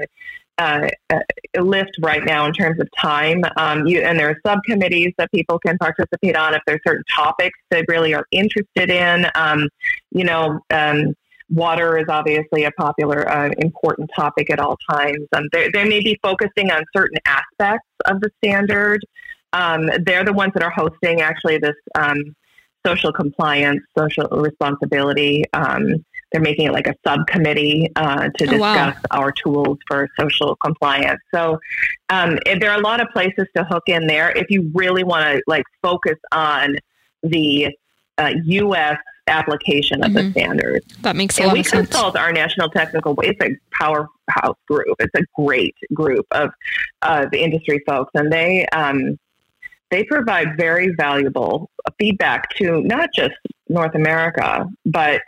uh, 0.60 0.90
list 1.60 1.92
right 2.02 2.26
now 2.26 2.48
in 2.48 2.52
terms 2.52 2.80
of 2.80 2.88
time. 3.00 3.44
Um, 3.58 3.86
you, 3.86 4.02
and 4.02 4.20
there 4.20 4.30
are 4.30 4.40
subcommittees 4.44 5.14
that 5.20 5.32
people 5.32 5.60
can 5.60 5.78
participate 5.78 6.36
on 6.36 6.56
if 6.56 6.62
there's 6.66 6.80
certain 6.86 7.04
topics 7.16 7.58
they 7.70 7.84
really 7.88 8.16
are 8.16 8.26
interested 8.32 8.90
in. 8.90 9.28
Um, 9.36 9.70
you 10.12 10.24
know, 10.24 10.60
um, 10.72 11.14
Water 11.50 11.98
is 11.98 12.06
obviously 12.10 12.66
a 12.66 12.72
popular, 12.72 13.30
uh, 13.30 13.50
important 13.60 14.10
topic 14.16 14.50
at 14.50 14.60
all 14.60 14.78
times. 14.90 15.28
Um, 15.34 15.48
they, 15.52 15.70
they 15.74 15.86
may 15.86 16.02
be 16.02 16.20
focusing 16.22 16.72
on 16.72 16.84
certain 16.96 17.20
aspects 17.26 17.88
of 18.06 18.20
the 18.20 18.30
standard. 18.44 19.02
Um, 19.54 19.90
they're 20.06 20.26
the 20.26 20.34
ones 20.34 20.54
that 20.56 20.64
are 20.64 20.70
hosting 20.70 21.22
actually 21.22 21.58
this 21.58 21.76
um, 21.96 22.36
social 22.86 23.14
compliance, 23.14 23.82
social 23.98 24.28
responsibility. 24.28 25.44
Um, 25.54 26.04
they're 26.32 26.42
making 26.42 26.68
it 26.68 26.74
like 26.74 26.88
a 26.88 26.96
subcommittee 27.06 27.90
uh, 27.96 28.28
to 28.38 28.46
discuss 28.46 28.60
oh, 28.60 28.62
wow. 28.62 28.94
our 29.12 29.32
tools 29.32 29.78
for 29.88 30.10
social 30.20 30.58
compliance. 30.58 31.22
So 31.34 31.60
um, 32.10 32.38
there 32.60 32.72
are 32.72 32.78
a 32.78 32.82
lot 32.82 33.00
of 33.00 33.08
places 33.14 33.48
to 33.56 33.64
hook 33.64 33.84
in 33.88 34.08
there 34.08 34.32
if 34.32 34.48
you 34.50 34.70
really 34.74 35.06
want 35.06 35.26
to 35.26 35.42
like 35.48 35.64
focus 35.82 36.18
on 36.34 36.76
the 37.24 37.74
uh, 38.18 38.34
U.S 38.44 38.98
application 39.28 40.04
of 40.04 40.12
mm-hmm. 40.12 40.28
the 40.28 40.32
standards. 40.32 40.86
That 41.02 41.16
makes 41.16 41.38
a 41.38 41.44
and 41.44 41.50
lot 41.50 41.60
of 41.60 41.66
sense. 41.66 41.82
we 41.82 41.88
consult 41.88 42.18
our 42.18 42.32
national 42.32 42.70
technical. 42.70 43.16
It's 43.22 43.40
a 43.42 43.56
powerhouse 43.72 44.58
group. 44.68 44.96
It's 45.00 45.14
a 45.16 45.24
great 45.42 45.76
group 45.94 46.26
of 46.32 46.52
of 47.02 47.34
industry 47.34 47.84
folks, 47.88 48.12
and 48.14 48.32
they 48.32 48.66
um, 48.68 49.18
they 49.92 50.04
provide 50.04 50.58
very 50.58 50.94
valuable 50.96 51.70
feedback 51.98 52.50
to 52.56 52.82
not 52.82 53.10
just 53.14 53.36
North 53.70 53.96
America, 53.96 54.68
but 54.86 55.22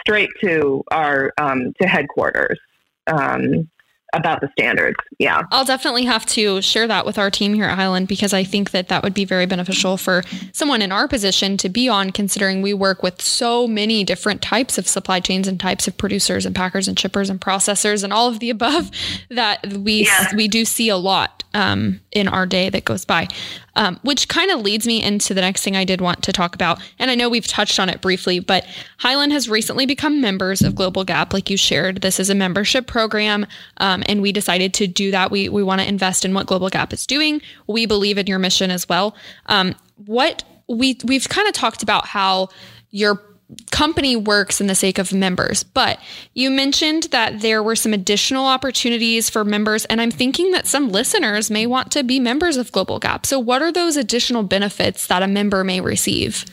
straight 0.00 0.30
to 0.40 0.84
our 0.90 1.32
um, 1.38 1.72
to 1.80 1.88
headquarters. 1.88 2.58
Um, 3.06 3.68
about 4.14 4.40
the 4.40 4.48
standards. 4.58 4.96
Yeah. 5.18 5.42
I'll 5.50 5.64
definitely 5.64 6.04
have 6.04 6.24
to 6.26 6.62
share 6.62 6.86
that 6.86 7.04
with 7.04 7.18
our 7.18 7.30
team 7.30 7.54
here 7.54 7.64
at 7.64 7.76
Highland 7.76 8.08
because 8.08 8.32
I 8.32 8.44
think 8.44 8.70
that 8.70 8.88
that 8.88 9.02
would 9.02 9.14
be 9.14 9.24
very 9.24 9.46
beneficial 9.46 9.96
for 9.96 10.22
someone 10.52 10.82
in 10.82 10.92
our 10.92 11.06
position 11.06 11.56
to 11.58 11.68
be 11.68 11.88
on, 11.88 12.10
considering 12.10 12.62
we 12.62 12.72
work 12.72 13.02
with 13.02 13.20
so 13.20 13.66
many 13.66 14.04
different 14.04 14.40
types 14.40 14.78
of 14.78 14.88
supply 14.88 15.20
chains 15.20 15.46
and 15.46 15.60
types 15.60 15.86
of 15.86 15.96
producers 15.98 16.46
and 16.46 16.54
packers 16.54 16.88
and 16.88 16.98
shippers 16.98 17.28
and 17.28 17.40
processors 17.40 18.02
and 18.02 18.12
all 18.12 18.28
of 18.28 18.40
the 18.40 18.50
above 18.50 18.90
that 19.30 19.66
we, 19.74 20.04
yeah. 20.04 20.34
we 20.34 20.48
do 20.48 20.64
see 20.64 20.88
a 20.88 20.96
lot 20.96 21.44
um, 21.58 22.00
in 22.12 22.28
our 22.28 22.46
day 22.46 22.70
that 22.70 22.84
goes 22.84 23.04
by. 23.04 23.26
Um, 23.74 23.98
which 24.02 24.28
kind 24.28 24.50
of 24.50 24.60
leads 24.60 24.86
me 24.86 25.02
into 25.02 25.34
the 25.34 25.40
next 25.40 25.62
thing 25.62 25.76
I 25.76 25.84
did 25.84 26.00
want 26.00 26.22
to 26.24 26.32
talk 26.32 26.54
about. 26.54 26.80
And 26.98 27.10
I 27.10 27.14
know 27.14 27.28
we've 27.28 27.46
touched 27.46 27.78
on 27.78 27.88
it 27.88 28.00
briefly, 28.00 28.40
but 28.40 28.64
Highland 28.98 29.32
has 29.32 29.48
recently 29.48 29.86
become 29.86 30.20
members 30.20 30.62
of 30.62 30.74
Global 30.74 31.04
Gap, 31.04 31.32
like 31.32 31.48
you 31.50 31.56
shared. 31.56 32.00
This 32.00 32.18
is 32.18 32.30
a 32.30 32.34
membership 32.34 32.86
program, 32.86 33.46
um, 33.76 34.02
and 34.06 34.20
we 34.20 34.32
decided 34.32 34.74
to 34.74 34.86
do 34.86 35.10
that. 35.12 35.30
We, 35.30 35.48
we 35.48 35.62
want 35.62 35.80
to 35.80 35.86
invest 35.86 36.24
in 36.24 36.34
what 36.34 36.46
Global 36.46 36.68
Gap 36.70 36.92
is 36.92 37.06
doing. 37.06 37.40
We 37.66 37.86
believe 37.86 38.18
in 38.18 38.26
your 38.26 38.38
mission 38.38 38.70
as 38.70 38.88
well. 38.88 39.14
Um, 39.46 39.74
what 40.06 40.44
we 40.68 40.98
we've 41.04 41.28
kind 41.28 41.48
of 41.48 41.54
talked 41.54 41.82
about 41.82 42.06
how 42.06 42.48
your 42.90 43.22
company 43.70 44.16
works 44.16 44.60
in 44.60 44.66
the 44.66 44.74
sake 44.74 44.98
of 44.98 45.12
members. 45.12 45.62
But 45.62 45.98
you 46.34 46.50
mentioned 46.50 47.04
that 47.04 47.40
there 47.40 47.62
were 47.62 47.76
some 47.76 47.94
additional 47.94 48.46
opportunities 48.46 49.30
for 49.30 49.44
members, 49.44 49.84
and 49.86 50.00
I'm 50.00 50.10
thinking 50.10 50.52
that 50.52 50.66
some 50.66 50.90
listeners 50.90 51.50
may 51.50 51.66
want 51.66 51.90
to 51.92 52.02
be 52.02 52.20
members 52.20 52.56
of 52.56 52.72
Global 52.72 52.98
Gap. 52.98 53.26
So, 53.26 53.38
what 53.38 53.62
are 53.62 53.72
those 53.72 53.96
additional 53.96 54.42
benefits 54.42 55.06
that 55.06 55.22
a 55.22 55.26
member 55.26 55.64
may 55.64 55.80
receive? 55.80 56.44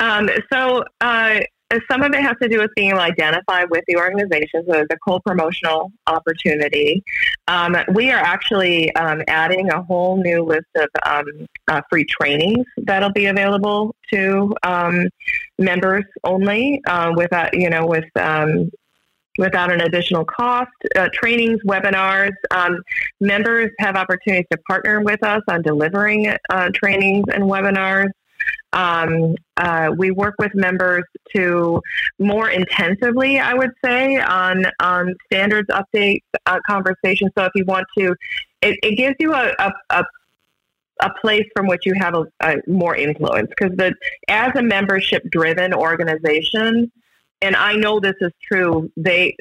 Um, 0.00 0.28
so, 0.52 0.84
uh, 1.00 1.40
some 1.90 2.02
of 2.02 2.12
it 2.12 2.22
has 2.22 2.36
to 2.42 2.48
do 2.48 2.58
with 2.58 2.70
being 2.76 2.92
identified 2.94 3.70
with 3.70 3.84
the 3.86 3.96
organization, 3.96 4.64
so 4.68 4.84
the 4.88 4.98
co-promotional 5.06 5.90
opportunity. 6.06 7.02
Um, 7.46 7.76
we 7.92 8.10
are 8.10 8.20
actually 8.20 8.94
um, 8.96 9.22
adding 9.28 9.70
a 9.70 9.82
whole 9.82 10.16
new 10.16 10.42
list 10.42 10.66
of 10.76 10.88
um, 11.04 11.46
uh, 11.68 11.82
free 11.90 12.04
trainings 12.04 12.66
that'll 12.78 13.12
be 13.12 13.26
available 13.26 13.94
to 14.12 14.54
um, 14.62 15.08
members 15.58 16.04
only, 16.24 16.82
uh, 16.86 17.12
without 17.14 17.54
you 17.54 17.68
know 17.68 17.86
with 17.86 18.04
um, 18.16 18.70
without 19.38 19.70
an 19.72 19.80
additional 19.82 20.24
cost. 20.24 20.70
Uh, 20.96 21.08
trainings, 21.12 21.60
webinars. 21.66 22.32
Um, 22.50 22.78
members 23.20 23.70
have 23.78 23.96
opportunities 23.96 24.46
to 24.52 24.58
partner 24.66 25.00
with 25.00 25.22
us 25.22 25.42
on 25.48 25.62
delivering 25.62 26.34
uh, 26.50 26.70
trainings 26.72 27.26
and 27.32 27.44
webinars. 27.44 28.10
Um, 28.74 29.36
uh, 29.56 29.92
we 29.96 30.10
work 30.10 30.34
with 30.38 30.52
members 30.54 31.04
to 31.34 31.80
more 32.18 32.50
intensively, 32.50 33.38
I 33.38 33.54
would 33.54 33.70
say, 33.84 34.18
on 34.18 34.64
on 34.80 35.14
standards 35.26 35.68
update 35.68 36.22
uh, 36.46 36.58
conversations. 36.66 37.30
So 37.38 37.44
if 37.44 37.52
you 37.54 37.64
want 37.64 37.86
to, 37.98 38.16
it, 38.62 38.78
it 38.82 38.96
gives 38.96 39.14
you 39.20 39.32
a, 39.32 39.54
a, 39.58 39.72
a 39.90 40.04
a 41.00 41.10
place 41.20 41.46
from 41.56 41.66
which 41.66 41.86
you 41.86 41.94
have 41.94 42.14
a, 42.14 42.24
a 42.40 42.56
more 42.66 42.96
influence 42.96 43.48
because 43.48 43.76
the 43.76 43.94
as 44.28 44.52
a 44.56 44.62
membership 44.62 45.22
driven 45.30 45.74
organization 45.74 46.90
and 47.42 47.56
I 47.56 47.74
know 47.74 48.00
this 48.00 48.14
is 48.20 48.32
true 48.42 48.90
they 48.96 49.36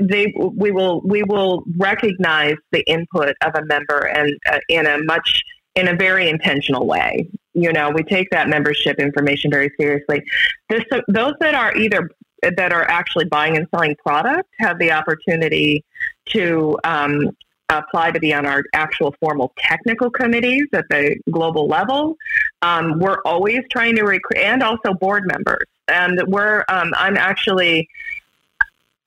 they 0.00 0.32
we 0.36 0.70
will 0.70 1.00
we 1.02 1.22
will 1.24 1.64
recognize 1.76 2.56
the 2.70 2.88
input 2.88 3.34
of 3.42 3.54
a 3.54 3.64
member 3.64 4.06
and 4.06 4.32
uh, 4.50 4.60
in 4.68 4.86
a 4.86 5.02
much 5.02 5.42
in 5.78 5.88
a 5.88 5.94
very 5.94 6.28
intentional 6.28 6.86
way. 6.86 7.28
you 7.54 7.72
know, 7.72 7.90
we 7.90 8.02
take 8.02 8.28
that 8.30 8.48
membership 8.48 8.98
information 8.98 9.50
very 9.50 9.70
seriously. 9.80 10.22
This, 10.68 10.84
those 11.08 11.34
that 11.40 11.54
are 11.54 11.74
either 11.76 12.10
that 12.56 12.72
are 12.72 12.88
actually 12.88 13.24
buying 13.24 13.56
and 13.56 13.66
selling 13.70 13.96
product 13.96 14.48
have 14.58 14.78
the 14.78 14.92
opportunity 14.92 15.84
to 16.26 16.78
um, 16.84 17.30
apply 17.68 18.12
to 18.12 18.20
be 18.20 18.32
on 18.32 18.46
our 18.46 18.62
actual 18.74 19.14
formal 19.18 19.52
technical 19.58 20.08
committees 20.08 20.66
at 20.72 20.84
the 20.88 21.16
global 21.30 21.66
level. 21.66 22.16
Um, 22.62 23.00
we're 23.00 23.20
always 23.24 23.62
trying 23.70 23.96
to 23.96 24.04
recruit, 24.04 24.40
and 24.40 24.62
also 24.62 24.94
board 24.94 25.24
members. 25.26 25.66
And 25.88 26.22
we're, 26.28 26.64
um, 26.68 26.92
I'm 26.96 27.16
actually 27.16 27.88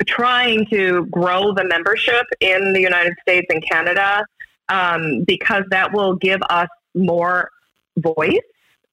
trying 0.06 0.66
to 0.68 1.06
grow 1.06 1.54
the 1.54 1.64
membership 1.64 2.26
in 2.40 2.74
the 2.74 2.82
United 2.82 3.14
States 3.22 3.48
and 3.50 3.64
Canada 3.66 4.26
um, 4.72 5.24
because 5.26 5.64
that 5.70 5.94
will 5.94 6.16
give 6.16 6.40
us 6.50 6.70
more 6.96 7.50
voice 7.98 8.40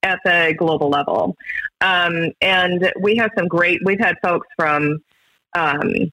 at 0.02 0.18
the 0.24 0.54
global 0.58 0.90
level. 0.90 1.36
Um, 1.80 2.32
and 2.40 2.92
we 3.00 3.16
have 3.16 3.30
some 3.38 3.48
great, 3.48 3.80
we've 3.84 3.98
had 3.98 4.16
folks 4.22 4.46
from, 4.56 4.98
um, 5.56 6.10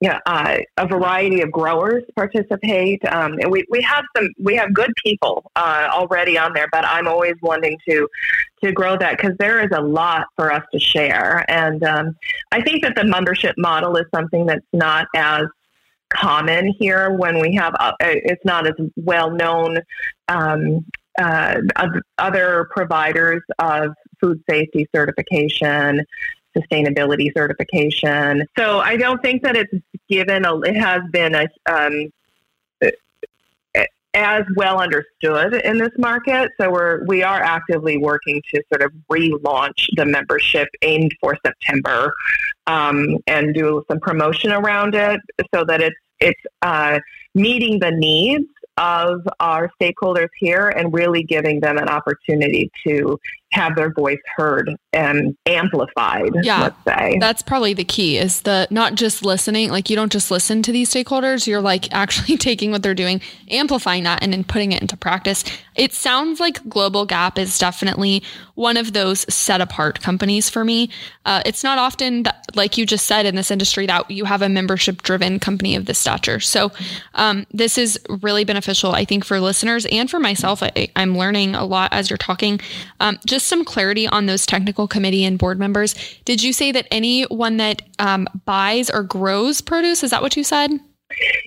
yeah, 0.00 0.20
uh, 0.26 0.58
a 0.76 0.86
variety 0.86 1.40
of 1.40 1.50
growers 1.50 2.04
participate. 2.14 3.02
Um, 3.06 3.38
and 3.40 3.50
we, 3.50 3.64
we 3.70 3.80
have 3.80 4.04
some, 4.14 4.28
we 4.38 4.54
have 4.56 4.74
good 4.74 4.92
people 5.02 5.50
uh, 5.56 5.88
already 5.90 6.38
on 6.38 6.52
there, 6.52 6.68
but 6.70 6.84
I'm 6.84 7.08
always 7.08 7.34
wanting 7.40 7.78
to, 7.88 8.06
to 8.62 8.72
grow 8.72 8.98
that 8.98 9.16
because 9.16 9.36
there 9.38 9.62
is 9.62 9.70
a 9.74 9.80
lot 9.80 10.26
for 10.36 10.52
us 10.52 10.62
to 10.72 10.78
share. 10.78 11.44
And 11.48 11.82
um, 11.82 12.16
I 12.52 12.60
think 12.60 12.82
that 12.82 12.94
the 12.94 13.04
membership 13.04 13.54
model 13.56 13.96
is 13.96 14.04
something 14.14 14.44
that's 14.44 14.66
not 14.74 15.06
as 15.14 15.46
common 16.16 16.74
here 16.78 17.10
when 17.10 17.40
we 17.40 17.54
have, 17.54 17.74
uh, 17.78 17.92
it's 18.00 18.44
not 18.44 18.66
as 18.66 18.74
well 18.96 19.30
known 19.30 19.78
um, 20.28 20.84
uh, 21.18 21.60
other 22.18 22.68
providers 22.70 23.42
of 23.58 23.94
food 24.20 24.42
safety 24.48 24.88
certification, 24.94 26.04
sustainability 26.56 27.30
certification. 27.36 28.46
So 28.58 28.80
I 28.80 28.96
don't 28.96 29.20
think 29.22 29.42
that 29.42 29.56
it's 29.56 29.72
given 30.08 30.44
a, 30.44 30.58
it 30.60 30.76
has 30.76 31.02
been 31.10 31.34
a, 31.34 31.46
um, 31.66 32.10
as 34.16 34.44
well 34.56 34.80
understood 34.80 35.54
in 35.54 35.76
this 35.76 35.92
market. 35.98 36.50
So 36.58 36.70
we're 36.70 37.04
we 37.04 37.22
are 37.22 37.40
actively 37.40 37.98
working 37.98 38.42
to 38.54 38.62
sort 38.72 38.82
of 38.82 38.92
relaunch 39.12 39.88
the 39.96 40.06
membership 40.06 40.68
aimed 40.80 41.12
for 41.20 41.36
September 41.44 42.14
um, 42.66 43.18
and 43.26 43.54
do 43.54 43.84
some 43.88 44.00
promotion 44.00 44.52
around 44.52 44.94
it 44.94 45.20
so 45.54 45.64
that 45.64 45.82
it's 45.82 45.96
it's 46.18 46.40
uh, 46.62 46.98
meeting 47.34 47.78
the 47.78 47.90
needs 47.90 48.48
of 48.78 49.20
our 49.40 49.70
stakeholders 49.80 50.28
here 50.38 50.68
and 50.68 50.92
really 50.94 51.22
giving 51.22 51.60
them 51.60 51.76
an 51.76 51.88
opportunity 51.88 52.70
to 52.86 53.18
have 53.52 53.76
their 53.76 53.92
voice 53.92 54.18
heard 54.36 54.70
and 54.92 55.36
amplified 55.46 56.30
yeah. 56.42 56.62
let's 56.62 56.84
say. 56.84 57.16
That's 57.20 57.42
probably 57.42 57.74
the 57.74 57.84
key 57.84 58.18
is 58.18 58.42
the 58.42 58.66
not 58.70 58.94
just 58.94 59.24
listening 59.24 59.70
like 59.70 59.88
you 59.88 59.96
don't 59.96 60.12
just 60.12 60.30
listen 60.30 60.62
to 60.62 60.72
these 60.72 60.92
stakeholders 60.92 61.46
you're 61.46 61.60
like 61.60 61.92
actually 61.92 62.36
taking 62.38 62.70
what 62.70 62.82
they're 62.82 62.94
doing 62.94 63.20
amplifying 63.50 64.04
that 64.04 64.22
and 64.22 64.32
then 64.32 64.44
putting 64.44 64.72
it 64.72 64.82
into 64.82 64.96
practice. 64.96 65.44
It 65.74 65.92
sounds 65.92 66.40
like 66.40 66.66
global 66.68 67.06
gap 67.06 67.38
is 67.38 67.58
definitely 67.58 68.22
one 68.54 68.76
of 68.76 68.94
those 68.94 69.20
set 69.32 69.60
apart 69.60 70.00
companies 70.00 70.48
for 70.48 70.64
me. 70.64 70.88
Uh, 71.24 71.42
it's 71.44 71.62
not 71.62 71.78
often 71.78 72.22
that, 72.22 72.46
like 72.54 72.78
you 72.78 72.86
just 72.86 73.06
said 73.06 73.26
in 73.26 73.34
this 73.34 73.50
industry 73.50 73.86
that 73.86 74.10
you 74.10 74.24
have 74.24 74.40
a 74.40 74.48
membership 74.48 75.02
driven 75.02 75.38
company 75.38 75.76
of 75.76 75.84
this 75.84 75.98
stature. 75.98 76.40
So 76.40 76.72
um, 77.14 77.46
this 77.52 77.76
is 77.76 77.98
really 78.22 78.44
beneficial 78.44 78.92
i 78.92 79.04
think 79.04 79.24
for 79.24 79.40
listeners 79.40 79.86
and 79.86 80.10
for 80.10 80.18
myself. 80.18 80.62
I, 80.62 80.88
am 80.96 81.16
learning 81.16 81.54
a 81.54 81.64
lot 81.64 81.92
as 81.92 82.10
you're 82.10 82.16
talking. 82.16 82.60
Um, 83.00 83.18
just 83.26 83.35
some 83.42 83.64
clarity 83.64 84.06
on 84.06 84.26
those 84.26 84.46
technical 84.46 84.86
committee 84.86 85.24
and 85.24 85.38
board 85.38 85.58
members. 85.58 85.94
Did 86.24 86.42
you 86.42 86.52
say 86.52 86.72
that 86.72 86.86
anyone 86.90 87.56
that 87.58 87.82
um, 87.98 88.28
buys 88.44 88.90
or 88.90 89.02
grows 89.02 89.60
produce, 89.60 90.02
is 90.02 90.10
that 90.10 90.22
what 90.22 90.36
you 90.36 90.44
said? 90.44 90.70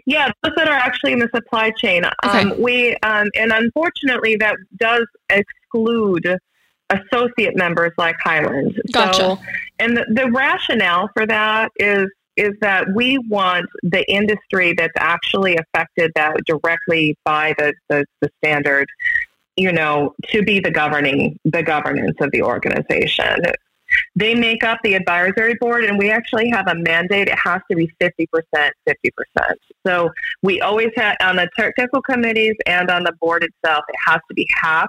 Yeah, 0.05 0.31
those 0.43 0.53
that 0.55 0.67
are 0.67 0.73
actually 0.73 1.13
in 1.13 1.19
the 1.19 1.29
supply 1.33 1.71
chain. 1.71 2.03
Okay. 2.25 2.41
Um, 2.41 2.61
we 2.61 2.95
um, 3.03 3.27
and 3.35 3.51
unfortunately 3.51 4.37
that 4.37 4.55
does 4.77 5.05
exclude 5.29 6.37
associate 6.89 7.55
members 7.55 7.91
like 7.97 8.15
Highland. 8.23 8.81
Gotcha. 8.91 9.19
So, 9.19 9.39
and 9.77 9.97
the, 9.97 10.05
the 10.09 10.31
rationale 10.31 11.09
for 11.13 11.25
that 11.27 11.71
is 11.77 12.07
is 12.39 12.53
that 12.61 12.87
we 12.95 13.17
want 13.29 13.65
the 13.83 14.09
industry 14.09 14.73
that's 14.77 14.93
actually 14.97 15.57
affected 15.57 16.09
that 16.15 16.37
directly 16.45 17.17
by 17.25 17.53
the, 17.57 17.73
the, 17.89 18.05
the 18.21 18.29
standard 18.37 18.87
you 19.59 19.73
know, 19.73 20.15
to 20.29 20.41
be 20.41 20.61
the 20.61 20.71
governing, 20.71 21.37
the 21.43 21.61
governance 21.61 22.15
of 22.21 22.31
the 22.31 22.41
organization. 22.41 23.43
They 24.15 24.33
make 24.33 24.63
up 24.63 24.79
the 24.83 24.93
advisory 24.93 25.55
board, 25.55 25.83
and 25.83 25.99
we 25.99 26.09
actually 26.09 26.49
have 26.49 26.67
a 26.67 26.75
mandate. 26.75 27.27
It 27.27 27.37
has 27.37 27.61
to 27.69 27.75
be 27.75 27.91
50%, 27.99 28.25
50%. 28.53 28.71
So 29.85 30.11
we 30.41 30.61
always 30.61 30.91
have 30.95 31.17
on 31.21 31.35
the 31.35 31.49
technical 31.57 32.01
committees 32.01 32.55
and 32.65 32.89
on 32.89 33.03
the 33.03 33.11
board 33.19 33.43
itself, 33.43 33.83
it 33.89 33.95
has 34.05 34.21
to 34.29 34.33
be 34.33 34.47
half 34.61 34.87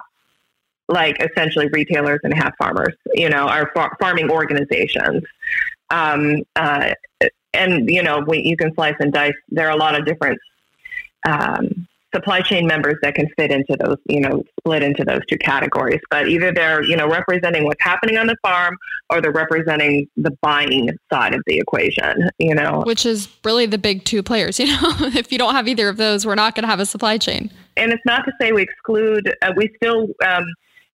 like 0.87 1.21
essentially 1.21 1.67
retailers 1.73 2.19
and 2.23 2.33
half 2.33 2.55
farmers, 2.57 2.93
you 3.13 3.29
know, 3.29 3.47
our 3.47 3.71
far- 3.73 3.95
farming 3.99 4.29
organizations. 4.29 5.23
Um, 5.89 6.43
uh, 6.55 6.93
and, 7.53 7.89
you 7.89 8.03
know, 8.03 8.23
we, 8.25 8.39
you 8.39 8.55
can 8.55 8.73
slice 8.75 8.95
and 8.99 9.11
dice. 9.11 9.33
There 9.49 9.67
are 9.67 9.71
a 9.71 9.77
lot 9.77 9.99
of 9.99 10.05
different 10.05 10.39
um, 11.25 11.87
supply 12.13 12.41
chain 12.41 12.67
members 12.67 12.95
that 13.01 13.15
can 13.15 13.27
fit 13.37 13.51
into 13.51 13.75
those, 13.79 13.97
you 14.07 14.19
know, 14.19 14.43
split 14.59 14.83
into 14.83 15.03
those 15.03 15.21
two 15.27 15.37
categories. 15.37 16.01
But 16.09 16.27
either 16.27 16.51
they're, 16.51 16.83
you 16.83 16.95
know, 16.95 17.07
representing 17.07 17.65
what's 17.65 17.81
happening 17.81 18.17
on 18.17 18.27
the 18.27 18.35
farm 18.41 18.77
or 19.09 19.21
they're 19.21 19.31
representing 19.31 20.07
the 20.17 20.31
buying 20.41 20.89
side 21.11 21.33
of 21.33 21.41
the 21.47 21.57
equation, 21.57 22.29
you 22.37 22.55
know. 22.55 22.83
Which 22.85 23.05
is 23.05 23.29
really 23.43 23.65
the 23.65 23.77
big 23.77 24.05
two 24.05 24.23
players, 24.23 24.59
you 24.59 24.67
know. 24.67 24.95
if 24.99 25.31
you 25.31 25.37
don't 25.37 25.55
have 25.55 25.67
either 25.67 25.89
of 25.89 25.97
those, 25.97 26.25
we're 26.25 26.35
not 26.35 26.55
going 26.55 26.63
to 26.63 26.69
have 26.69 26.79
a 26.79 26.85
supply 26.85 27.17
chain. 27.17 27.51
And 27.77 27.91
it's 27.91 28.03
not 28.05 28.25
to 28.25 28.31
say 28.39 28.51
we 28.51 28.63
exclude, 28.63 29.33
uh, 29.41 29.53
we 29.55 29.71
still, 29.77 30.07
um, 30.25 30.45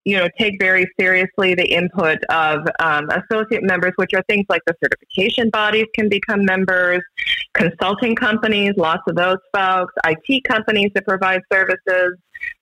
you 0.07 0.15
know, 0.15 0.29
take 0.39 0.57
very 0.57 0.89
seriously 0.97 1.53
the 1.53 1.69
input 1.69 2.17
of 2.29 2.65
um, 2.79 3.09
associate 3.09 3.61
members, 3.61 3.91
which 3.97 4.13
are 4.13 4.23
things 4.29 4.45
like 4.47 4.61
the 4.65 4.73
certification 4.81 5.49
bodies 5.49 5.85
can 5.93 6.07
become 6.07 6.45
members, 6.45 7.01
consulting 7.53 8.15
companies, 8.15 8.71
lots 8.77 9.01
of 9.09 9.17
those 9.17 9.35
folks, 9.53 9.93
IT 10.05 10.45
companies 10.45 10.91
that 10.95 11.05
provide 11.05 11.41
services. 11.51 12.13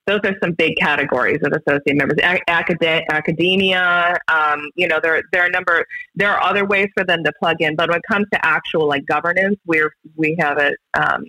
Those 0.08 0.22
are 0.24 0.36
some 0.42 0.54
big 0.54 0.76
categories 0.78 1.38
of 1.44 1.54
associate 1.54 1.96
members. 1.96 2.18
Acad- 2.24 3.04
academia, 3.12 4.18
um, 4.28 4.68
you 4.74 4.88
know, 4.88 5.00
there 5.00 5.22
there 5.32 5.44
are 5.44 5.48
a 5.48 5.52
number. 5.52 5.86
There 6.16 6.32
are 6.32 6.42
other 6.42 6.66
ways 6.66 6.88
for 6.98 7.04
them 7.04 7.24
to 7.26 7.32
plug 7.40 7.58
in, 7.60 7.76
but 7.76 7.90
when 7.90 8.00
it 8.00 8.06
comes 8.12 8.26
to 8.34 8.44
actual 8.44 8.88
like 8.88 9.06
governance, 9.06 9.58
we're 9.68 9.94
we 10.16 10.36
have 10.40 10.58
it. 10.58 10.78
Um, 10.96 11.26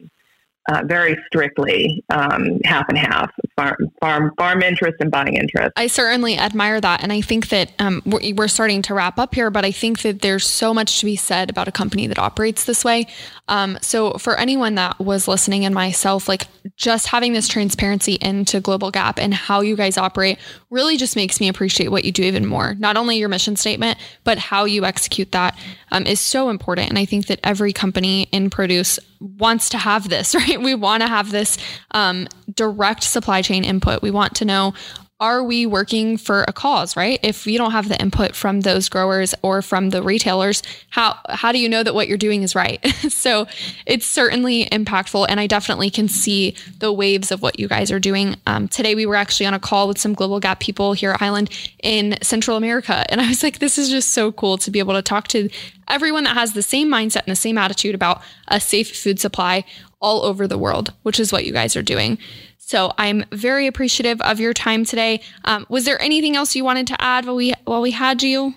uh, 0.69 0.83
very 0.85 1.17
strictly 1.27 2.05
um, 2.11 2.61
half 2.65 2.89
and 2.89 2.99
half 2.99 3.31
farm, 3.57 3.77
farm 4.01 4.33
farm 4.37 4.63
interest 4.63 4.97
and 5.01 5.11
buying 5.11 5.35
interest. 5.35 5.73
I 5.77 5.87
certainly 5.87 6.39
admire 6.39 6.81
that, 6.81 7.03
and 7.03 7.13
I 7.13 7.21
think 7.21 7.49
that 7.49 7.73
um, 7.79 8.03
we're, 8.05 8.35
we're, 8.35 8.49
starting 8.49 8.83
to 8.83 8.95
wrap 8.95 9.19
up 9.19 9.35
here. 9.35 9.51
But 9.51 9.65
I 9.65 9.71
think 9.71 10.03
that 10.03 10.23
there's 10.23 10.47
so 10.47 10.73
much 10.73 11.01
to 11.01 11.07
be 11.07 11.17
said 11.17 11.51
about 11.51 11.69
a 11.69 11.73
company 11.73 12.07
that 12.07 12.19
operates 12.19 12.65
this 12.65 12.85
way. 12.85 13.07
Um, 13.49 13.79
so 13.81 14.15
for 14.15 14.37
anyone 14.37 14.75
that 14.75 14.99
was 14.99 15.29
listening 15.29 15.65
and 15.65 15.75
myself, 15.75 16.29
like 16.29 16.47
just 16.77 17.09
having 17.09 17.33
this 17.33 17.49
transparency 17.49 18.15
into 18.21 18.61
Global 18.61 18.91
Gap 18.91 19.19
and 19.19 19.33
how 19.33 19.61
you 19.61 19.77
guys 19.77 19.97
operate 19.97 20.39
really 20.71 20.97
just 20.97 21.17
makes 21.17 21.41
me 21.41 21.49
appreciate 21.49 21.89
what 21.89 22.05
you 22.05 22.13
do 22.13 22.23
even 22.23 22.45
more. 22.45 22.75
Not 22.75 22.97
only 22.97 23.19
your 23.19 23.29
mission 23.29 23.57
statement, 23.57 23.99
but 24.25 24.39
how 24.39 24.65
you 24.65 24.85
execute 24.85 25.33
that 25.33 25.57
um, 25.93 26.07
is 26.07 26.21
so 26.21 26.51
important. 26.51 26.89
And 26.89 26.99
I 26.99 27.05
think 27.05 27.27
that 27.27 27.41
every 27.45 27.73
company 27.73 28.29
in 28.33 28.51
produce 28.51 28.99
wants 29.21 29.69
to 29.71 29.79
have 29.79 30.09
this, 30.09 30.35
right? 30.35 30.61
We 30.61 30.75
want 30.75 31.03
to 31.03 31.09
have 31.09 31.31
this 31.31 31.59
um, 31.93 32.29
direct 32.55 33.03
supply 33.03 33.43
chain 33.43 33.65
input. 33.65 34.03
We 34.03 34.11
want 34.11 34.35
to 34.37 34.45
know 34.45 34.75
are 35.19 35.43
we 35.43 35.65
working 35.65 36.19
for 36.19 36.45
a 36.47 36.53
cause, 36.53 36.95
right? 36.95 37.19
If 37.23 37.47
you 37.47 37.57
don't 37.57 37.71
have 37.71 37.89
the 37.89 37.99
input 37.99 38.37
from 38.37 38.61
those 38.61 38.91
growers 38.91 39.35
or 39.41 39.63
from 39.63 39.89
the 39.89 40.03
retailers, 40.03 40.63
how 40.91 41.17
how 41.31 41.53
do 41.53 41.59
you 41.59 41.71
know 41.71 41.83
that 41.83 41.95
what 41.95 42.07
you're 42.07 42.19
doing 42.19 42.43
is 42.43 42.55
right? 42.55 42.85
so 43.09 43.47
it's 43.87 44.05
certainly 44.05 44.67
impactful, 44.67 45.27
and 45.29 45.41
I 45.41 45.47
definitely 45.47 45.89
can 45.89 46.09
see 46.09 46.55
the 46.81 46.93
waves 46.93 47.33
of 47.33 47.41
what 47.41 47.59
you 47.59 47.67
guys 47.67 47.91
are 47.91 47.99
doing. 47.99 48.37
Um, 48.47 48.69
today, 48.69 48.95
we 48.95 49.07
were 49.07 49.17
actually 49.17 49.47
on 49.47 49.55
a 49.55 49.59
call 49.59 49.89
with 49.89 49.99
some 49.99 50.13
Global 50.13 50.39
Gap 50.39 50.61
people 50.61 50.93
here 50.93 51.13
at 51.13 51.21
Highland 51.21 51.51
in 51.83 52.17
Central 52.23 52.59
America, 52.59 53.07
and 53.09 53.21
I 53.21 53.29
was 53.29 53.43
like, 53.43 53.59
this 53.59 53.79
is 53.79 53.89
just 53.89 54.11
so 54.11 54.33
cool 54.33 54.59
to 54.59 54.71
be 54.71 54.81
able 54.81 54.95
to 54.95 55.03
talk 55.03 55.29
to 55.29 55.49
everyone 55.89 56.25
that 56.25 56.35
has 56.35 56.53
the 56.53 56.63
same 56.63 56.89
mindset 56.89 57.23
and 57.27 57.33
the 57.33 57.37
same 57.37 57.57
attitude 57.57 57.95
about 57.95 58.21
a 58.49 58.61
safe 58.61 58.95
food 58.95 59.19
supply 59.19 59.65
all 60.01 60.23
over 60.23 60.47
the 60.47 60.59
world, 60.59 60.93
which 61.05 61.19
is 61.19 61.33
what 61.33 61.47
you 61.47 61.53
guys 61.53 61.75
are 61.75 61.83
doing. 61.83 62.19
So 62.67 62.93
I'm 62.99 63.25
very 63.31 63.69
appreciative 63.69 64.21
of 64.23 64.41
your 64.41 64.53
time 64.53 64.85
today. 64.85 65.21
Um, 65.45 65.67
was 65.69 65.85
there 65.85 66.03
anything 66.03 66.35
else 66.35 66.57
you 66.57 66.65
wanted 66.65 66.89
to 66.89 67.01
add 67.01 67.25
while 67.25 67.37
we 67.37 67.55
while 67.65 67.81
we 67.81 67.93
had 67.93 68.25
you? 68.25 68.55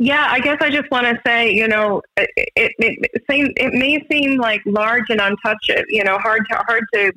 Yeah, 0.00 0.26
I 0.28 0.40
guess 0.40 0.56
I 0.60 0.70
just 0.70 0.90
want 0.90 1.06
to 1.06 1.20
say, 1.24 1.52
you 1.52 1.68
know, 1.68 2.02
it, 2.16 2.28
it, 2.36 2.72
it, 2.78 3.22
seem, 3.30 3.52
it 3.56 3.72
may 3.72 4.04
seem 4.10 4.38
like 4.40 4.60
large 4.66 5.04
and 5.08 5.20
untouched, 5.20 5.72
you 5.88 6.02
know, 6.02 6.18
hard 6.18 6.44
to 6.50 6.56
hard 6.66 6.82
to 6.94 7.12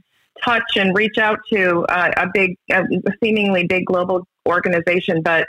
touch 0.45 0.77
and 0.77 0.95
reach 0.95 1.17
out 1.17 1.39
to 1.51 1.83
uh, 1.89 2.11
a 2.17 2.27
big, 2.31 2.55
a 2.71 2.83
seemingly 3.21 3.65
big 3.65 3.87
global 3.87 4.27
organization, 4.47 5.23
but 5.23 5.47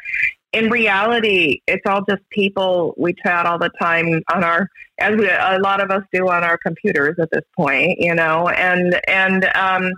in 0.53 0.71
reality, 0.71 1.61
it's 1.67 1.83
all 1.87 2.03
just 2.09 2.23
people 2.31 2.95
we 2.97 3.13
chat 3.13 3.45
all 3.45 3.59
the 3.59 3.71
time 3.79 4.23
on 4.33 4.43
our, 4.43 4.67
as 4.99 5.15
we, 5.17 5.29
a 5.29 5.59
lot 5.61 5.83
of 5.83 5.91
us 5.91 6.03
do 6.13 6.29
on 6.29 6.43
our 6.43 6.57
computers 6.57 7.19
at 7.19 7.31
this 7.31 7.45
point, 7.55 7.99
you 8.01 8.15
know, 8.15 8.49
and, 8.49 8.99
and, 9.07 9.45
um, 9.55 9.93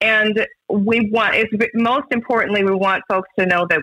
and 0.00 0.46
we 0.68 1.10
want 1.10 1.34
it's 1.34 1.52
most 1.74 2.06
importantly 2.10 2.62
we 2.62 2.74
want 2.74 3.02
folks 3.08 3.28
to 3.38 3.46
know 3.46 3.66
that 3.68 3.80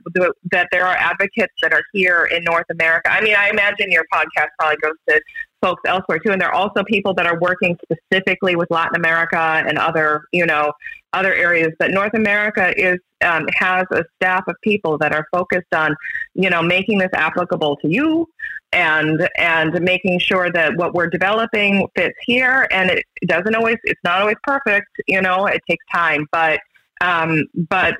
that 0.52 0.68
there 0.72 0.86
are 0.86 0.96
advocates 0.96 1.54
that 1.62 1.74
are 1.74 1.84
here 1.94 2.26
in 2.26 2.44
North 2.44 2.66
America. 2.70 3.12
I 3.12 3.22
mean, 3.22 3.36
I 3.36 3.50
imagine 3.50 3.92
your 3.92 4.06
podcast 4.14 4.48
probably 4.60 4.78
goes 4.78 4.96
to 5.10 5.22
folks 5.62 5.82
elsewhere 5.86 6.20
too, 6.20 6.32
and 6.32 6.42
there 6.42 6.50
are 6.50 6.54
also 6.54 6.84
people 6.84 7.14
that 7.16 7.26
are 7.26 7.40
working 7.40 7.78
specifically 7.84 8.56
with 8.56 8.70
Latin 8.72 8.96
America 8.96 9.38
and 9.38 9.78
other 9.78 10.24
you 10.32 10.46
know 10.46 10.74
other 11.14 11.34
areas. 11.34 11.72
But 11.80 11.92
North 11.92 12.14
America 12.14 12.74
is 12.78 13.00
um, 13.24 13.48
has 13.56 13.86
a 13.92 14.04
staff 14.16 14.44
of 14.48 14.56
people 14.64 14.98
that 15.00 15.14
are 15.14 15.28
focused 15.32 15.74
on 15.74 15.96
you 16.34 16.50
know 16.50 16.62
making 16.62 17.00
this 17.00 17.12
applicable 17.14 17.78
to 17.78 17.88
you 17.88 18.28
and 18.72 19.30
and 19.38 19.82
making 19.82 20.20
sure 20.20 20.52
that 20.52 20.76
what 20.76 20.94
we're 20.94 21.10
developing 21.10 21.88
fits 21.96 22.18
here 22.26 22.68
and 22.72 22.90
it 22.90 23.06
doesn't 23.26 23.56
always 23.56 23.78
it's 23.84 24.02
not 24.04 24.22
always 24.22 24.36
perfect 24.44 24.88
you 25.08 25.22
know 25.22 25.46
it 25.46 25.62
takes 25.68 25.86
time 25.94 26.28
but 26.32 26.60
um, 27.02 27.44
but 27.70 27.96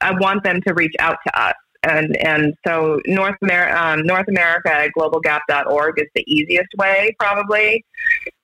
I 0.00 0.12
want 0.12 0.44
them 0.44 0.60
to 0.66 0.74
reach 0.74 0.94
out 0.98 1.18
to 1.26 1.40
us. 1.40 1.54
And, 1.84 2.16
and 2.24 2.54
so 2.66 3.00
North, 3.06 3.36
Amer- 3.42 3.76
um, 3.76 4.04
North 4.04 4.28
America 4.28 4.72
at 4.72 4.92
globalgap.org 4.96 5.98
is 5.98 6.06
the 6.14 6.22
easiest 6.32 6.68
way 6.78 7.16
probably 7.18 7.84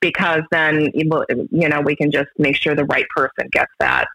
because 0.01 0.43
then, 0.51 0.91
you 0.95 1.69
know, 1.69 1.81
we 1.81 1.95
can 1.95 2.11
just 2.11 2.31
make 2.37 2.57
sure 2.57 2.75
the 2.75 2.87
right 2.87 3.07
person 3.15 3.49
gets 3.53 3.71
that 3.81 4.09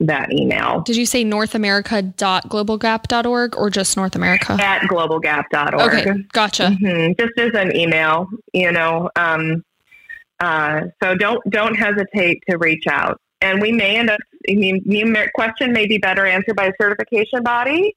that 0.00 0.30
email. 0.32 0.80
Did 0.82 0.96
you 0.96 1.06
say 1.06 1.24
northamerica.globalgap.org 1.24 3.56
or 3.56 3.70
just 3.70 3.96
North 3.96 4.14
America? 4.14 4.56
At 4.60 4.82
globalgap.org. 4.82 5.80
Okay, 5.80 6.12
gotcha. 6.32 6.76
Mm-hmm. 6.80 7.14
Just 7.18 7.32
as 7.38 7.50
an 7.54 7.74
email, 7.74 8.28
you 8.52 8.70
know. 8.70 9.10
Um, 9.16 9.64
uh, 10.40 10.82
so 11.02 11.16
don't 11.16 11.42
don't 11.50 11.74
hesitate 11.74 12.44
to 12.48 12.58
reach 12.58 12.86
out 12.88 13.20
and 13.40 13.60
we 13.60 13.72
may 13.72 13.96
end 13.96 14.10
up. 14.10 14.20
I 14.48 14.54
mean, 14.54 14.82
the 14.84 15.28
question 15.34 15.72
may 15.72 15.86
be 15.86 15.98
better 15.98 16.26
answered 16.26 16.56
by 16.56 16.66
a 16.66 16.72
certification 16.80 17.42
body 17.42 17.96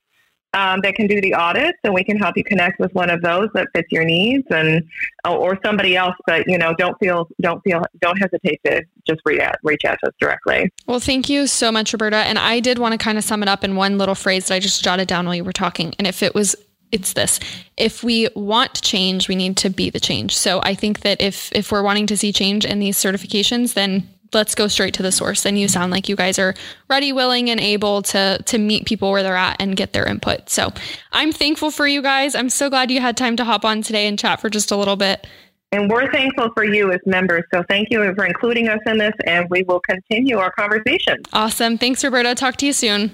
um, 0.53 0.81
that 0.81 0.95
can 0.95 1.07
do 1.07 1.21
the 1.21 1.33
audits, 1.33 1.77
and 1.83 1.93
we 1.93 2.03
can 2.03 2.17
help 2.17 2.35
you 2.35 2.43
connect 2.43 2.79
with 2.79 2.93
one 2.93 3.09
of 3.09 3.21
those 3.21 3.49
that 3.53 3.67
fits 3.73 3.87
your 3.91 4.03
needs, 4.03 4.45
and 4.49 4.83
or 5.25 5.57
somebody 5.63 5.95
else. 5.95 6.15
But 6.25 6.47
you 6.47 6.57
know, 6.57 6.73
don't 6.77 6.97
feel, 6.99 7.27
don't 7.39 7.61
feel, 7.63 7.83
don't 7.99 8.17
hesitate 8.17 8.59
to 8.65 8.83
just 9.07 9.21
reach 9.25 9.39
out, 9.39 9.55
reach 9.63 9.85
out 9.85 9.97
to 10.03 10.09
us 10.09 10.15
directly. 10.19 10.69
Well, 10.87 10.99
thank 10.99 11.29
you 11.29 11.47
so 11.47 11.71
much, 11.71 11.93
Roberta. 11.93 12.17
And 12.17 12.37
I 12.37 12.59
did 12.59 12.79
want 12.79 12.93
to 12.93 12.97
kind 12.97 13.17
of 13.17 13.23
sum 13.23 13.41
it 13.43 13.49
up 13.49 13.63
in 13.63 13.75
one 13.75 13.97
little 13.97 14.15
phrase 14.15 14.47
that 14.47 14.55
I 14.55 14.59
just 14.59 14.83
jotted 14.83 15.07
down 15.07 15.25
while 15.25 15.35
you 15.35 15.43
were 15.43 15.53
talking. 15.53 15.93
And 15.97 16.07
if 16.07 16.21
it 16.21 16.35
was 16.35 16.55
it's 16.91 17.13
this 17.13 17.39
if 17.77 18.03
we 18.03 18.27
want 18.35 18.81
change 18.81 19.29
we 19.29 19.35
need 19.37 19.55
to 19.55 19.69
be 19.69 19.89
the 19.89 19.99
change 19.99 20.37
so 20.37 20.59
i 20.63 20.75
think 20.75 20.99
that 21.01 21.21
if 21.21 21.49
if 21.53 21.71
we're 21.71 21.81
wanting 21.81 22.05
to 22.05 22.17
see 22.17 22.33
change 22.33 22.65
in 22.65 22.79
these 22.79 22.97
certifications 22.97 23.75
then 23.75 24.05
let's 24.33 24.55
go 24.55 24.67
straight 24.67 24.93
to 24.95 25.03
the 25.03 25.11
source. 25.11 25.45
And 25.45 25.59
you 25.59 25.67
sound 25.67 25.91
like 25.91 26.09
you 26.09 26.15
guys 26.15 26.39
are 26.39 26.53
ready, 26.89 27.11
willing, 27.11 27.49
and 27.49 27.59
able 27.59 28.01
to 28.03 28.41
to 28.45 28.57
meet 28.57 28.85
people 28.85 29.11
where 29.11 29.23
they're 29.23 29.35
at 29.35 29.57
and 29.59 29.75
get 29.75 29.93
their 29.93 30.07
input. 30.07 30.49
So 30.49 30.73
I'm 31.11 31.31
thankful 31.31 31.71
for 31.71 31.87
you 31.87 32.01
guys. 32.01 32.35
I'm 32.35 32.49
so 32.49 32.69
glad 32.69 32.91
you 32.91 33.01
had 33.01 33.17
time 33.17 33.35
to 33.37 33.43
hop 33.43 33.65
on 33.65 33.81
today 33.81 34.07
and 34.07 34.17
chat 34.17 34.41
for 34.41 34.49
just 34.49 34.71
a 34.71 34.75
little 34.75 34.95
bit. 34.95 35.27
And 35.73 35.89
we're 35.89 36.11
thankful 36.11 36.49
for 36.53 36.65
you 36.65 36.91
as 36.91 36.99
members. 37.05 37.43
So 37.53 37.63
thank 37.69 37.87
you 37.91 38.13
for 38.13 38.25
including 38.25 38.67
us 38.67 38.79
in 38.85 38.97
this, 38.97 39.13
and 39.25 39.49
we 39.49 39.63
will 39.63 39.79
continue 39.79 40.37
our 40.37 40.51
conversation. 40.51 41.17
Awesome. 41.31 41.77
Thanks, 41.77 42.03
Roberta. 42.03 42.35
Talk 42.35 42.57
to 42.57 42.65
you 42.65 42.73
soon. 42.73 43.11